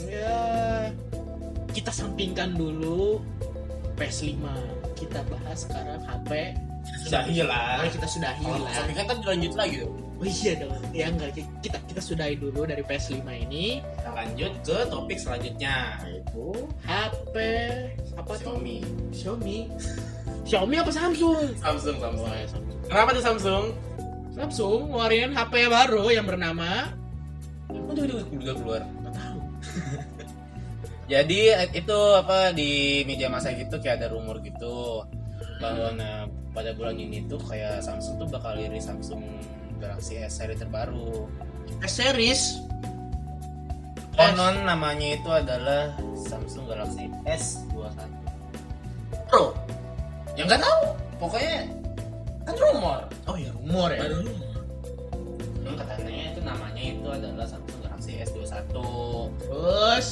Ya 0.10 0.42
kita 1.72 1.94
sampingkan 1.94 2.58
dulu 2.58 3.22
PS5. 4.02 4.42
Kita 4.98 5.22
bahas 5.30 5.70
sekarang 5.70 6.02
HP 6.02 6.58
Sudahi 6.82 7.46
lah. 7.46 7.78
Mari 7.82 7.90
kita 7.94 8.08
sudahi 8.10 8.42
Kalau 8.42 8.66
lah. 8.66 8.74
tapi 8.74 8.92
kan 8.98 9.06
lanjut 9.22 9.54
lagi 9.54 9.76
tuh. 9.86 9.92
Oh 10.22 10.26
iya 10.26 10.52
dong. 10.58 10.82
Ya 10.94 11.06
enggak 11.10 11.30
kita 11.62 11.78
kita 11.90 12.02
sudahi 12.02 12.36
dulu 12.38 12.66
dari 12.66 12.82
PS5 12.86 13.22
ini. 13.26 13.82
Kita 14.02 14.18
lanjut 14.18 14.54
ke 14.66 14.78
topik 14.90 15.18
selanjutnya. 15.22 16.02
Itu 16.10 16.46
HP 16.82 17.36
apa 18.18 18.34
tuh? 18.34 18.58
Xiaomi. 18.58 18.78
Xiaomi. 19.14 19.58
Xiaomi 20.50 20.76
apa 20.82 20.90
Samsung? 20.90 21.54
Samsung, 21.62 21.96
Oh, 22.02 22.04
Samsung. 22.10 22.34
ya, 22.34 22.48
Samsung. 22.50 22.78
Kenapa 22.90 23.10
tuh 23.14 23.24
Samsung? 23.24 23.66
Samsung 24.34 24.80
ngeluarin 24.90 25.30
HP 25.32 25.54
baru 25.70 26.10
yang 26.10 26.26
bernama 26.26 26.90
Kok 27.70 27.94
juga 27.94 28.24
juga 28.26 28.54
keluar? 28.58 28.82
nggak 29.00 29.14
tahu. 29.14 29.40
Jadi 31.14 31.40
itu 31.76 32.00
apa 32.16 32.56
di 32.56 32.72
media 33.04 33.28
massa 33.28 33.52
gitu 33.52 33.78
kayak 33.78 34.02
ada 34.02 34.08
rumor 34.10 34.40
gitu 34.42 35.04
bahwa 35.60 35.94
nah 35.94 36.26
pada 36.52 36.74
bulan 36.74 36.98
ini 36.98 37.28
tuh 37.30 37.38
kayak 37.38 37.86
Samsung 37.86 38.18
tuh 38.18 38.28
bakal 38.32 38.58
rilis 38.58 38.88
Samsung 38.88 39.22
Galaxy 39.78 40.18
S 40.18 40.42
seri 40.42 40.58
terbaru. 40.58 41.30
S 41.86 42.02
series. 42.02 42.58
Konon 44.22 44.56
namanya 44.64 45.08
itu 45.18 45.30
adalah 45.30 45.82
Samsung 46.14 46.66
Galaxy 46.70 47.10
S21. 47.26 47.98
Pro. 49.28 49.58
Ya 50.38 50.46
nggak 50.46 50.62
tahu, 50.62 50.82
pokoknya 51.18 51.66
kan 52.46 52.56
rumor. 52.58 53.00
Oh 53.26 53.36
ya 53.36 53.50
rumor 53.58 53.90
ya. 53.90 54.02
Baru 54.06 54.18
rumor. 54.26 54.56
Hmm, 55.62 55.76
katanya 55.78 56.24
itu 56.32 56.40
namanya 56.42 56.82
itu 56.84 57.08
adalah 57.10 57.46
Samsung 57.50 57.80
Galaxy 57.82 58.12
S21. 58.22 58.70
Terus 59.42 60.08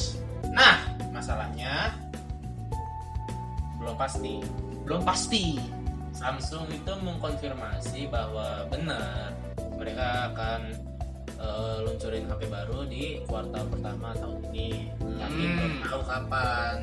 Nah, 0.49 0.81
masalahnya 1.13 1.93
belum 3.77 3.95
pasti. 3.95 4.41
belum 4.83 5.01
pasti. 5.05 5.45
Samsung 6.09 6.65
itu 6.73 6.91
mengkonfirmasi 6.99 8.09
bahwa 8.09 8.65
benar 8.67 9.31
mereka 9.77 10.33
akan 10.33 10.73
eh, 11.39 11.75
luncurin 11.83 12.27
HP 12.27 12.41
baru 12.47 12.83
di 12.85 13.23
kuartal 13.25 13.63
pertama 13.67 14.11
tahun 14.15 14.39
ini. 14.51 14.69
Tapi 14.99 15.41
Hmm. 15.41 15.55
belum 15.55 15.73
tahu 15.81 16.01
kapan. 16.03 16.75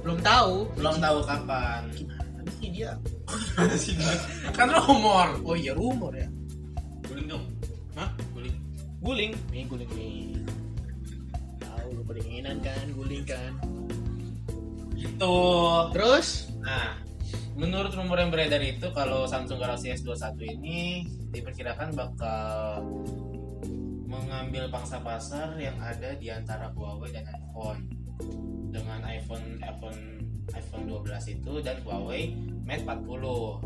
Belum 0.00 0.18
tahu. 0.20 0.54
Belum 0.76 0.96
tahu 0.98 1.18
kapan. 1.22 1.82
Gimana 1.92 2.50
sih 2.58 2.68
dia? 2.70 2.92
kan 4.56 4.68
rumor. 4.68 5.28
Oh 5.44 5.56
iya 5.56 5.72
rumor 5.72 6.12
ya. 6.12 6.28
Guling 7.04 7.28
dong. 7.28 7.44
Hah? 7.94 8.08
Guling. 8.32 8.56
Guling. 9.00 9.32
Nih 9.48 9.64
guling 9.64 9.90
nih. 9.92 10.40
Tahu 11.60 11.86
lu 11.92 12.02
kedinginan 12.04 12.58
kan, 12.60 12.84
guling 12.92 13.24
kan. 13.24 13.52
Gitu. 14.94 15.36
Terus 15.92 16.48
Nah, 16.64 16.96
menurut 17.60 17.92
rumor 17.92 18.16
yang 18.16 18.32
beredar 18.32 18.56
itu 18.58 18.88
kalau 18.96 19.28
Samsung 19.28 19.60
Galaxy 19.60 19.92
S21 19.92 20.32
ini 20.56 21.04
diperkirakan 21.28 21.92
bakal 21.92 22.80
mengambil 24.14 24.70
pangsa 24.70 25.02
pasar 25.02 25.58
yang 25.58 25.74
ada 25.82 26.14
di 26.14 26.30
antara 26.30 26.70
Huawei 26.70 27.10
dan 27.10 27.26
iPhone. 27.26 27.80
Dengan 28.70 29.00
iPhone 29.06 29.58
iPhone 29.62 30.00
iPhone 30.52 30.84
12 30.86 31.34
itu 31.40 31.52
dan 31.64 31.80
Huawei 31.82 32.36
Mate 32.64 32.84
40. 32.84 33.64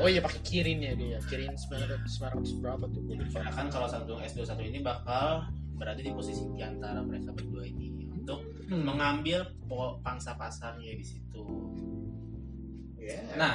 Oh 0.00 0.08
iya 0.08 0.20
pakai 0.20 0.40
kirin 0.42 0.82
ya 0.82 0.92
dia. 0.96 1.18
Kirin 1.28 1.54
900 1.54 2.04
900 2.06 2.60
berapa 2.60 2.84
tuh? 2.90 3.00
Lupa. 3.04 3.12
Diperkirakan 3.24 3.66
kalau 3.70 3.86
Samsung 3.88 4.20
S21 4.20 4.60
ini 4.68 4.80
bakal 4.82 5.48
berada 5.74 5.98
di 5.98 6.10
posisi 6.10 6.44
di 6.54 6.62
antara 6.62 7.02
mereka 7.02 7.34
berdua 7.34 7.66
ini 7.66 8.08
untuk 8.14 8.40
Hmm. 8.64 8.80
mengambil 8.88 9.44
pangsa 10.00 10.32
pasarnya 10.40 10.96
di 10.96 11.04
situ. 11.04 11.44
Yes. 12.96 13.36
Nah, 13.36 13.52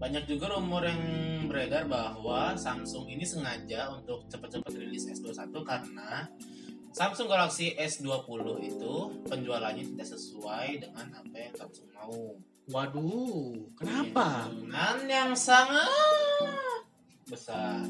banyak 0.00 0.24
juga 0.24 0.56
rumor 0.56 0.80
yang 0.88 0.96
beredar 1.50 1.90
bahwa 1.90 2.54
Samsung 2.54 3.10
ini 3.10 3.26
sengaja 3.26 3.90
untuk 3.90 4.30
cepat-cepat 4.30 4.70
rilis 4.78 5.10
S21 5.10 5.50
karena 5.66 6.30
Samsung 6.94 7.26
Galaxy 7.26 7.74
S20 7.74 8.70
itu 8.70 8.94
penjualannya 9.26 9.82
tidak 9.82 10.06
sesuai 10.14 10.86
dengan 10.86 11.06
apa 11.10 11.34
yang 11.34 11.54
Samsung 11.58 11.88
mau. 11.90 12.38
Waduh, 12.70 13.74
kenapa? 13.74 14.46
Dengan 14.54 14.96
yang 15.10 15.32
sangat 15.34 15.90
besar 17.26 17.82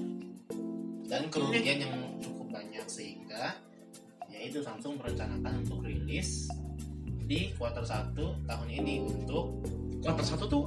dan 1.05 1.29
kerugian 1.29 1.85
yang 1.85 1.95
cukup 2.25 2.49
banyak 2.49 2.89
sehingga 2.89 3.61
yaitu 4.33 4.65
Samsung 4.65 4.97
merencanakan 4.97 5.69
untuk 5.69 5.85
rilis 5.85 6.49
di 7.29 7.53
kuartal 7.61 7.85
1 7.85 8.17
tahun 8.49 8.69
ini 8.73 9.05
untuk 9.05 9.61
Kuartal 10.01 10.25
satu 10.25 10.45
tuh 10.49 10.65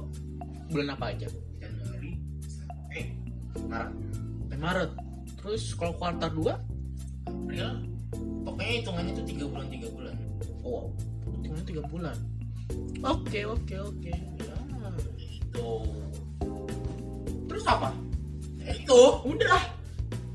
bulan 0.70 0.94
apa 0.94 1.10
aja? 1.10 1.26
Sampai 1.26 1.43
Maret 3.66 3.92
Sampai 4.40 4.58
Maret. 4.58 4.90
Terus 5.36 5.62
kalau 5.72 5.92
kuartal 5.94 6.30
2? 6.30 6.52
April 7.24 7.68
pokoknya 8.44 8.72
hitungannya 8.78 9.12
itu 9.12 9.22
tiga 9.26 9.44
bulan 9.46 9.66
tiga 9.68 9.88
bulan 9.90 10.14
Oh, 10.60 10.88
hitungannya 11.30 11.66
3 11.66 11.82
bulan. 11.86 12.16
Oke, 13.02 13.40
oke, 13.44 13.74
oke. 13.78 14.12
Ya. 14.38 14.56
itu 15.20 15.68
Terus 17.46 17.64
apa? 17.64 17.88
ya 18.56 18.72
itu 18.72 19.00
Udah. 19.22 19.60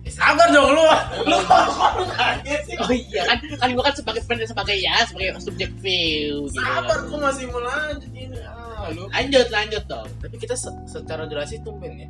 eh, 0.01 0.11
sabar 0.11 0.47
dong 0.47 0.69
lu 0.69 0.85
lu 1.25 1.37
kok 1.49 1.65
kaget 2.11 2.61
sih 2.63 2.75
Oh 2.77 2.89
iya 2.89 3.25
kan, 3.27 3.37
kan 3.57 3.69
gua 3.73 3.83
kan 3.83 3.95
sebagai 3.95 4.21
sebagai 4.21 4.45
sebagai 4.45 4.77
ya 4.77 5.01
sebagai 5.03 5.37
subjek 5.39 5.73
view 5.77 6.45
gitu. 6.45 6.61
sabar 6.61 6.97
gua 7.03 7.19
masih 7.25 7.45
mau 7.47 7.57
lanjut 7.59 8.05
ini 8.07 8.37
ah 8.39 8.85
lu 8.89 9.05
Lanjut, 9.07 9.47
lanjut 9.49 9.83
dong. 9.83 10.07
tapi 10.19 10.35
kita 10.35 10.53
se- 10.53 10.77
secara 10.85 11.25
durasi 11.25 11.57
tumben 11.59 11.97
ya 11.97 12.09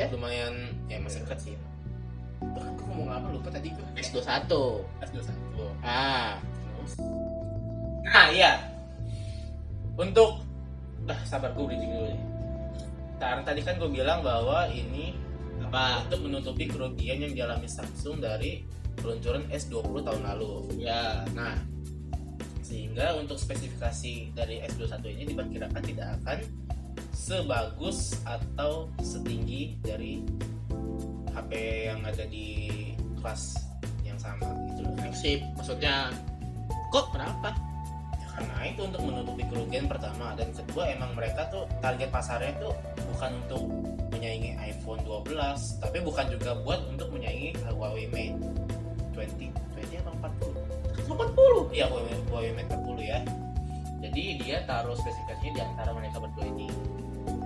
Eh, 0.00 0.08
lumayan 0.08 0.72
ya 0.88 0.96
masih 0.96 1.20
dekat 1.28 1.38
sih. 1.44 1.54
Bahkan 2.40 2.72
gua 2.72 2.84
ngomong 2.88 3.08
apa? 3.12 3.26
Lupa 3.36 3.48
tadi 3.52 3.68
gua. 3.76 3.84
S21. 4.00 4.48
S21 5.04 5.36
Ah, 5.84 6.40
terus? 6.40 6.92
Nah 8.08 8.26
iya. 8.32 8.64
Untuk 10.00 10.40
dah 11.04 11.20
sabar 11.28 11.52
gue 11.52 11.64
bridging 11.68 11.92
dulu 11.92 12.08
nih. 12.16 12.22
Karena 13.20 13.42
tadi 13.44 13.60
kan 13.60 13.76
gue 13.76 13.90
bilang 13.92 14.24
bahwa 14.24 14.64
ini 14.72 15.12
apa? 15.60 16.08
untuk 16.08 16.24
menutupi 16.24 16.64
kerugian 16.64 17.20
yang 17.20 17.36
dialami 17.36 17.68
Samsung 17.68 18.24
dari 18.24 18.64
peluncuran 18.96 19.44
S20 19.52 20.00
tahun 20.00 20.22
lalu. 20.24 20.80
Ya. 20.80 21.28
Nah, 21.36 21.60
sehingga 22.64 23.20
untuk 23.20 23.36
spesifikasi 23.36 24.32
dari 24.32 24.64
S21 24.64 25.04
ini 25.12 25.24
diperkirakan 25.36 25.82
tidak 25.84 26.08
akan 26.24 26.38
sebagus 27.20 28.16
atau 28.24 28.88
setinggi 29.04 29.76
dari 29.84 30.24
HP 31.36 31.52
yang 31.92 32.00
ada 32.00 32.24
di 32.24 32.80
kelas 33.20 33.60
yang 34.00 34.16
sama 34.16 34.48
gitu 34.72 34.88
loh. 34.88 34.96
Sip, 35.12 35.40
maksudnya 35.52 36.08
kok 36.88 37.12
kenapa? 37.12 37.52
Ya, 38.16 38.26
karena 38.40 38.56
itu 38.72 38.80
untuk 38.88 39.02
menutupi 39.04 39.44
kerugian 39.52 39.84
pertama 39.84 40.32
dan 40.32 40.48
kedua 40.56 40.88
emang 40.88 41.12
mereka 41.12 41.44
tuh 41.52 41.68
target 41.84 42.08
pasarnya 42.08 42.56
tuh 42.56 42.72
bukan 43.12 43.36
untuk 43.44 43.68
menyaingi 44.16 44.56
iPhone 44.72 45.04
12 45.04 45.28
tapi 45.84 46.00
bukan 46.00 46.26
juga 46.32 46.56
buat 46.64 46.80
untuk 46.88 47.12
menyaingi 47.12 47.52
Huawei 47.68 48.08
Mate 48.08 48.40
20 49.12 49.52
20 49.76 50.00
atau 50.02 50.12
40 50.18 51.70
40. 51.70 51.76
iya 51.76 51.86
Huawei, 51.86 52.16
Huawei 52.32 52.52
Mate 52.56 52.74
40 52.74 53.00
ya 53.04 53.20
jadi 54.00 54.22
dia 54.40 54.56
taruh 54.64 54.96
spesifikasinya 54.96 55.52
di 55.52 55.62
antara 55.62 55.90
mereka 55.92 56.16
berdua 56.18 56.48
ini 56.48 56.68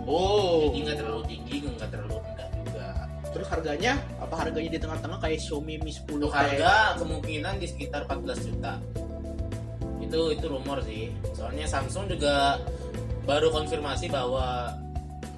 Oh. 0.04 0.68
jadi 0.68 0.78
nggak 0.84 0.96
terlalu 1.00 1.22
tinggi 1.28 1.54
nggak 1.64 1.90
terlalu 1.90 2.14
rendah 2.20 2.48
juga 2.64 2.88
Terus 3.34 3.48
harganya 3.50 3.92
apa 4.22 4.34
harganya 4.46 4.70
di 4.70 4.78
tengah-tengah 4.78 5.18
kayak 5.18 5.38
Xiaomi 5.42 5.74
Mi 5.82 5.90
10 5.90 6.06
untuk 6.22 6.30
kayak 6.30 6.54
harga 6.54 6.74
kemungkinan 7.02 7.54
di 7.58 7.66
sekitar 7.66 8.06
14 8.06 8.46
juta 8.46 8.74
itu 10.04 10.20
itu 10.36 10.46
rumor 10.46 10.78
sih 10.86 11.10
soalnya 11.34 11.66
Samsung 11.66 12.06
juga 12.06 12.62
baru 13.26 13.50
konfirmasi 13.50 14.12
bahwa 14.12 14.76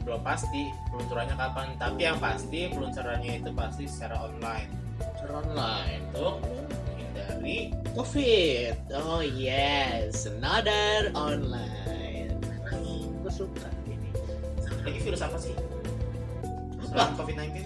belum 0.05 0.21
pasti 0.21 0.69
peluncurannya 0.93 1.35
kapan 1.39 1.69
tapi 1.81 2.01
yang 2.05 2.19
pasti 2.21 2.69
peluncurannya 2.69 3.41
itu 3.41 3.51
pasti 3.57 3.89
secara 3.89 4.29
online 4.29 4.71
secara 5.01 5.43
online. 5.43 6.01
untuk 6.13 6.35
menghindari 6.45 7.59
Covid. 7.97 8.77
Oh 8.93 9.25
yes, 9.25 10.29
another 10.29 11.11
online. 11.17 12.37
Gue 13.25 13.33
suka 13.33 13.76
virus 15.07 15.23
apa 15.23 15.39
sih 15.39 15.55
Apa? 15.55 16.83
selain 16.91 17.15
COVID-19 17.15 17.57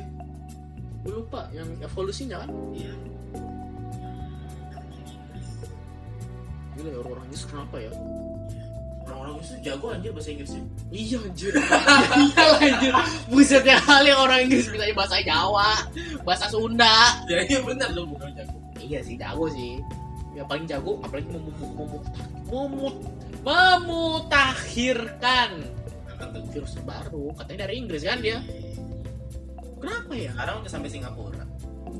Gue 1.00 1.16
lupa 1.16 1.48
yang 1.50 1.64
evolusinya 1.80 2.44
kan. 2.44 2.52
iya 2.76 2.92
Gila 6.76 6.86
ya 6.86 6.98
orang-orang 7.00 7.24
Inggris 7.26 7.44
kenapa 7.44 7.76
ya? 7.80 7.92
orang-orang 9.00 9.42
itu 9.42 9.54
jago 9.60 9.86
anjir 9.90 10.10
bahasa 10.14 10.30
Inggrisnya 10.30 10.62
Iya 10.92 11.18
anjir. 11.18 11.52
Iya 12.30 12.46
anjir. 12.62 12.92
Buset 13.26 13.64
ya 13.64 13.78
kali 13.82 14.10
orang 14.12 14.40
Inggris 14.46 14.68
bisa 14.68 14.84
bahasa 14.92 15.16
Jawa, 15.20 15.70
bahasa 16.22 16.46
Sunda. 16.46 17.18
ya 17.26 17.42
iya 17.42 17.58
benar 17.60 17.90
lu 17.90 18.06
bukan 18.06 18.30
jago 18.36 18.54
Iya 18.78 19.02
sih 19.02 19.18
jago 19.18 19.50
sih. 19.50 19.82
Ya 20.32 20.46
paling 20.46 20.62
jago 20.64 21.02
apalagi 21.02 21.26
memut 21.32 21.54
memut 21.58 22.04
memut 22.46 22.94
memutakhirkan 23.42 25.50
Tentu. 26.20 26.38
virus 26.52 26.76
baru 26.84 27.32
katanya 27.40 27.64
dari 27.66 27.74
Inggris 27.80 28.02
kan 28.04 28.20
dia 28.20 28.38
kenapa 29.80 30.12
ya 30.12 30.30
Sekarang 30.36 30.56
udah 30.60 30.70
sampai 30.70 30.90
Singapura. 30.92 31.44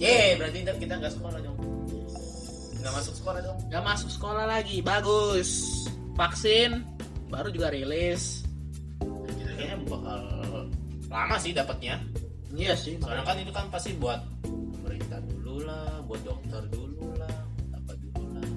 Ye, 0.01 0.37
berarti 0.37 0.65
kita 0.65 0.97
nggak 0.97 1.13
sekolah 1.13 1.39
dong. 1.45 1.57
Nggak 2.81 2.93
masuk 2.97 3.15
sekolah 3.17 3.41
dong. 3.45 3.59
nggak 3.69 3.85
masuk 3.85 4.09
sekolah 4.09 4.45
lagi 4.49 4.81
bagus 4.81 5.51
vaksin 6.17 6.85
baru 7.29 7.49
juga 7.53 7.69
rilis 7.73 8.45
Kita 9.01 9.53
kayaknya 9.57 9.77
bakal 9.89 10.21
lama 11.09 11.37
sih 11.41 11.53
dapatnya. 11.53 11.97
iya 12.57 12.73
sih 12.77 12.97
Soalnya 13.01 13.25
kan 13.25 13.37
itu 13.41 13.53
kan 13.53 13.69
pasti 13.69 13.93
buat 13.97 14.21
pemerintah 14.45 15.21
dulu 15.29 15.65
lah, 15.65 16.01
buat 16.09 16.21
dokter 16.25 16.63
dulu 16.73 17.09
lah, 17.21 17.37
apa 17.77 17.93
dulu 18.01 18.25
lah. 18.37 18.49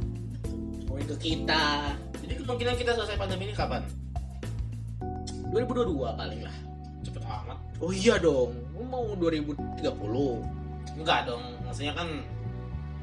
ke 1.03 1.15
kita 1.19 1.63
Jadi 2.23 2.33
kemungkinan 2.43 2.75
kita 2.79 2.91
selesai 2.95 3.19
pandemi 3.19 3.51
ini 3.51 3.55
kapan? 3.55 3.83
2022 5.53 6.19
paling 6.19 6.41
lah 6.41 6.55
Cepet 7.03 7.23
amat. 7.23 7.57
oh 7.79 7.91
iya 7.93 8.15
dong 8.17 8.57
Lu 8.73 8.83
mau 8.89 9.05
2030 9.15 9.85
Enggak 10.93 11.25
dong, 11.25 11.41
maksudnya 11.65 11.93
kan 11.97 12.07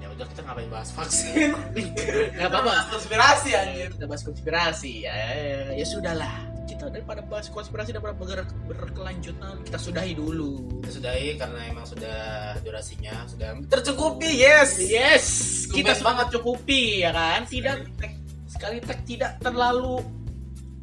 ya 0.00 0.08
udah 0.08 0.26
kita 0.32 0.40
ngapain 0.48 0.70
bahas 0.72 0.88
vaksin? 0.96 1.52
nggak 2.36 2.48
apa-apa 2.48 2.88
konspirasi 2.88 3.50
anjir. 3.52 3.88
kita 3.92 4.06
bahas 4.08 4.22
konspirasi 4.24 4.92
ya 5.04 5.12
ya, 5.12 5.60
ya 5.76 5.84
sudahlah 5.86 6.34
kita 6.64 6.88
daripada 6.88 7.20
bahas 7.26 7.52
konspirasi 7.52 7.92
daripada 7.92 8.16
bergerak 8.16 8.48
berkelanjutan 8.64 9.60
kita 9.66 9.76
sudahi 9.76 10.16
dulu 10.16 10.80
Kita 10.80 10.92
sudahi 11.02 11.36
karena 11.36 11.60
emang 11.68 11.84
sudah 11.84 12.18
durasinya 12.64 13.28
sudah 13.28 13.48
tercukupi, 13.68 14.30
yes. 14.40 14.80
yes 14.80 15.24
kita 15.68 15.92
Tumben 15.92 16.00
sangat 16.00 16.26
cukupi 16.32 17.04
ya 17.04 17.10
kan 17.12 17.44
tidak 17.44 17.84
sekali 18.48 18.80
tag 18.80 18.98
tidak 19.04 19.36
terlalu 19.44 20.00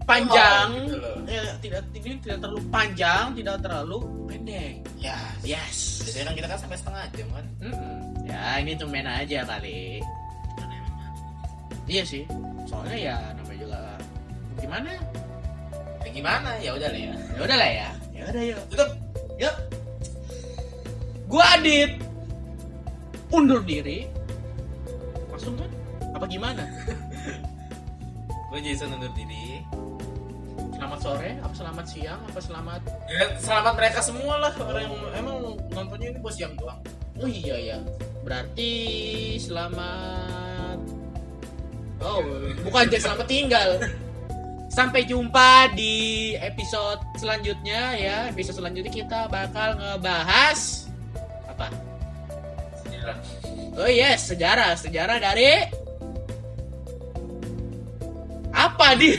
panjang 0.07 0.67
Oh, 0.71 0.81
gitu 0.81 0.97
loh. 0.97 1.15
ya, 1.27 1.41
tidak 1.59 1.81
tidak 1.91 2.15
tidak 2.23 2.37
terlalu 2.39 2.61
panjang 2.71 3.25
tidak 3.35 3.55
terlalu 3.59 3.97
pendek 4.25 4.73
Ya, 4.97 5.17
yes 5.43 6.01
biasanya 6.01 6.25
kan 6.25 6.35
kita 6.35 6.47
kan 6.47 6.57
sampai 6.57 6.77
setengah 6.79 7.03
jam 7.13 7.27
kan. 7.29 7.45
Mm-mm. 7.59 7.97
ya 8.23 8.41
ini 8.57 8.71
tumben 8.73 9.03
aja 9.05 9.39
kali 9.43 9.99
iya 11.85 12.03
sih 12.03 12.23
soalnya 12.63 12.97
ya 12.97 13.15
namanya 13.35 13.59
juga 13.61 13.79
gimana 14.57 14.89
ya 16.03 16.09
gimana? 16.09 16.49
Ya 16.57 16.71
udah 16.73 16.89
lah 16.89 16.99
ya. 16.99 17.13
ya 17.13 17.41
udah 17.43 17.57
lah 17.59 17.69
ya 17.69 17.89
ya 18.11 18.23
udah 18.25 18.43
yuk 18.43 18.59
Tutup. 18.71 18.89
Yuk. 19.37 19.55
gua 21.27 21.45
Adit 21.53 21.91
undur 23.29 23.61
diri 23.61 24.07
langsung 25.29 25.53
kan 25.55 25.69
apa 26.11 26.25
gimana 26.25 26.63
Gue 28.47 28.63
Jason 28.63 28.95
undur 28.95 29.11
diri. 29.11 29.59
Selamat 30.87 31.03
sore 31.03 31.31
apa 31.43 31.51
selamat 31.51 31.85
siang 31.91 32.19
apa 32.23 32.39
selamat 32.39 32.81
Ya, 33.11 33.25
selamat 33.43 33.73
mereka 33.75 33.99
semua 33.99 34.39
lah 34.39 34.53
orang 34.55 34.87
yang 34.87 34.95
emang 35.19 35.37
nontonnya 35.75 36.15
ini 36.15 36.19
bos 36.23 36.39
siang 36.39 36.55
doang. 36.55 36.79
oh 37.19 37.27
iya 37.27 37.55
ya 37.59 37.77
berarti 38.23 38.71
selamat 39.35 40.79
oh 41.99 42.23
bukan 42.63 42.87
jadi 42.87 43.03
selamat 43.03 43.27
tinggal. 43.27 43.69
Sampai 44.71 45.03
jumpa 45.03 45.75
di 45.75 46.37
episode 46.39 47.03
selanjutnya 47.19 47.97
ya. 47.99 48.17
Episode 48.31 48.63
selanjutnya 48.63 48.93
kita 48.93 49.19
bakal 49.27 49.75
ngebahas 49.75 50.87
apa? 51.51 51.67
Sejarah. 52.85 53.17
Oh 53.75 53.89
yes, 53.89 54.29
sejarah, 54.29 54.77
sejarah 54.77 55.17
dari 55.19 55.67
apa 58.77 58.93
di? 58.93 59.09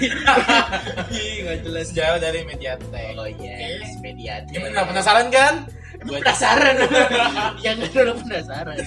Ih, 1.10 1.34
nggak 1.42 1.58
jelas. 1.66 1.90
Sejarah 1.90 2.22
dari 2.22 2.46
Mediatek. 2.46 3.18
Oh 3.18 3.26
yes, 3.26 3.98
media. 3.98 4.38
Gimana 4.46 4.86
penasaran 4.86 5.26
kan? 5.34 5.66
Gua- 6.06 6.22
Penasaran? 6.22 6.74
Yang 7.66 7.90
udah 7.90 8.14
penasaran. 8.22 8.78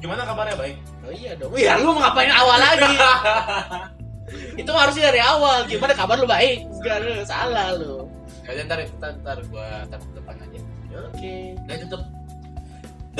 Gimana 0.00 0.24
kabarnya 0.24 0.56
baik? 0.56 0.76
Oh 1.04 1.12
iya 1.12 1.36
dong. 1.36 1.52
Ya 1.52 1.76
lu 1.76 1.92
ngapain 1.92 2.32
awal 2.32 2.56
lagi? 2.56 2.92
Itu 4.64 4.72
harusnya 4.72 5.12
dari 5.12 5.20
awal. 5.20 5.68
Gimana 5.68 5.92
kabar 5.92 6.16
lu 6.16 6.24
baik? 6.24 6.64
Gak 6.80 7.04
lu 7.04 7.12
salah 7.28 7.76
lu. 7.76 8.08
Kalian 8.48 8.64
ntar 8.64 8.80
ntar, 9.00 9.12
ntar 9.20 9.38
gua 9.52 9.84
ke 9.84 9.96
depan 10.16 10.34
aja. 10.40 10.60
Oke. 11.12 11.36
Udah 11.60 11.76
tutup. 11.84 12.02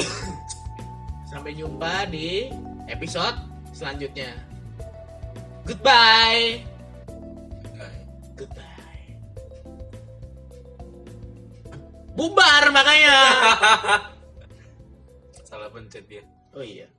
Sampai 1.33 1.53
jumpa 1.53 2.09
di 2.09 2.49
episode 2.89 3.37
selanjutnya. 3.77 4.33
Goodbye. 5.65 6.61
Goodbye. 8.37 9.11
Bubar 12.15 12.65
makanya. 12.71 13.19
Salah 15.49 15.73
pencet 15.73 16.07
dia. 16.07 16.23
Oh 16.55 16.63
iya. 16.63 16.94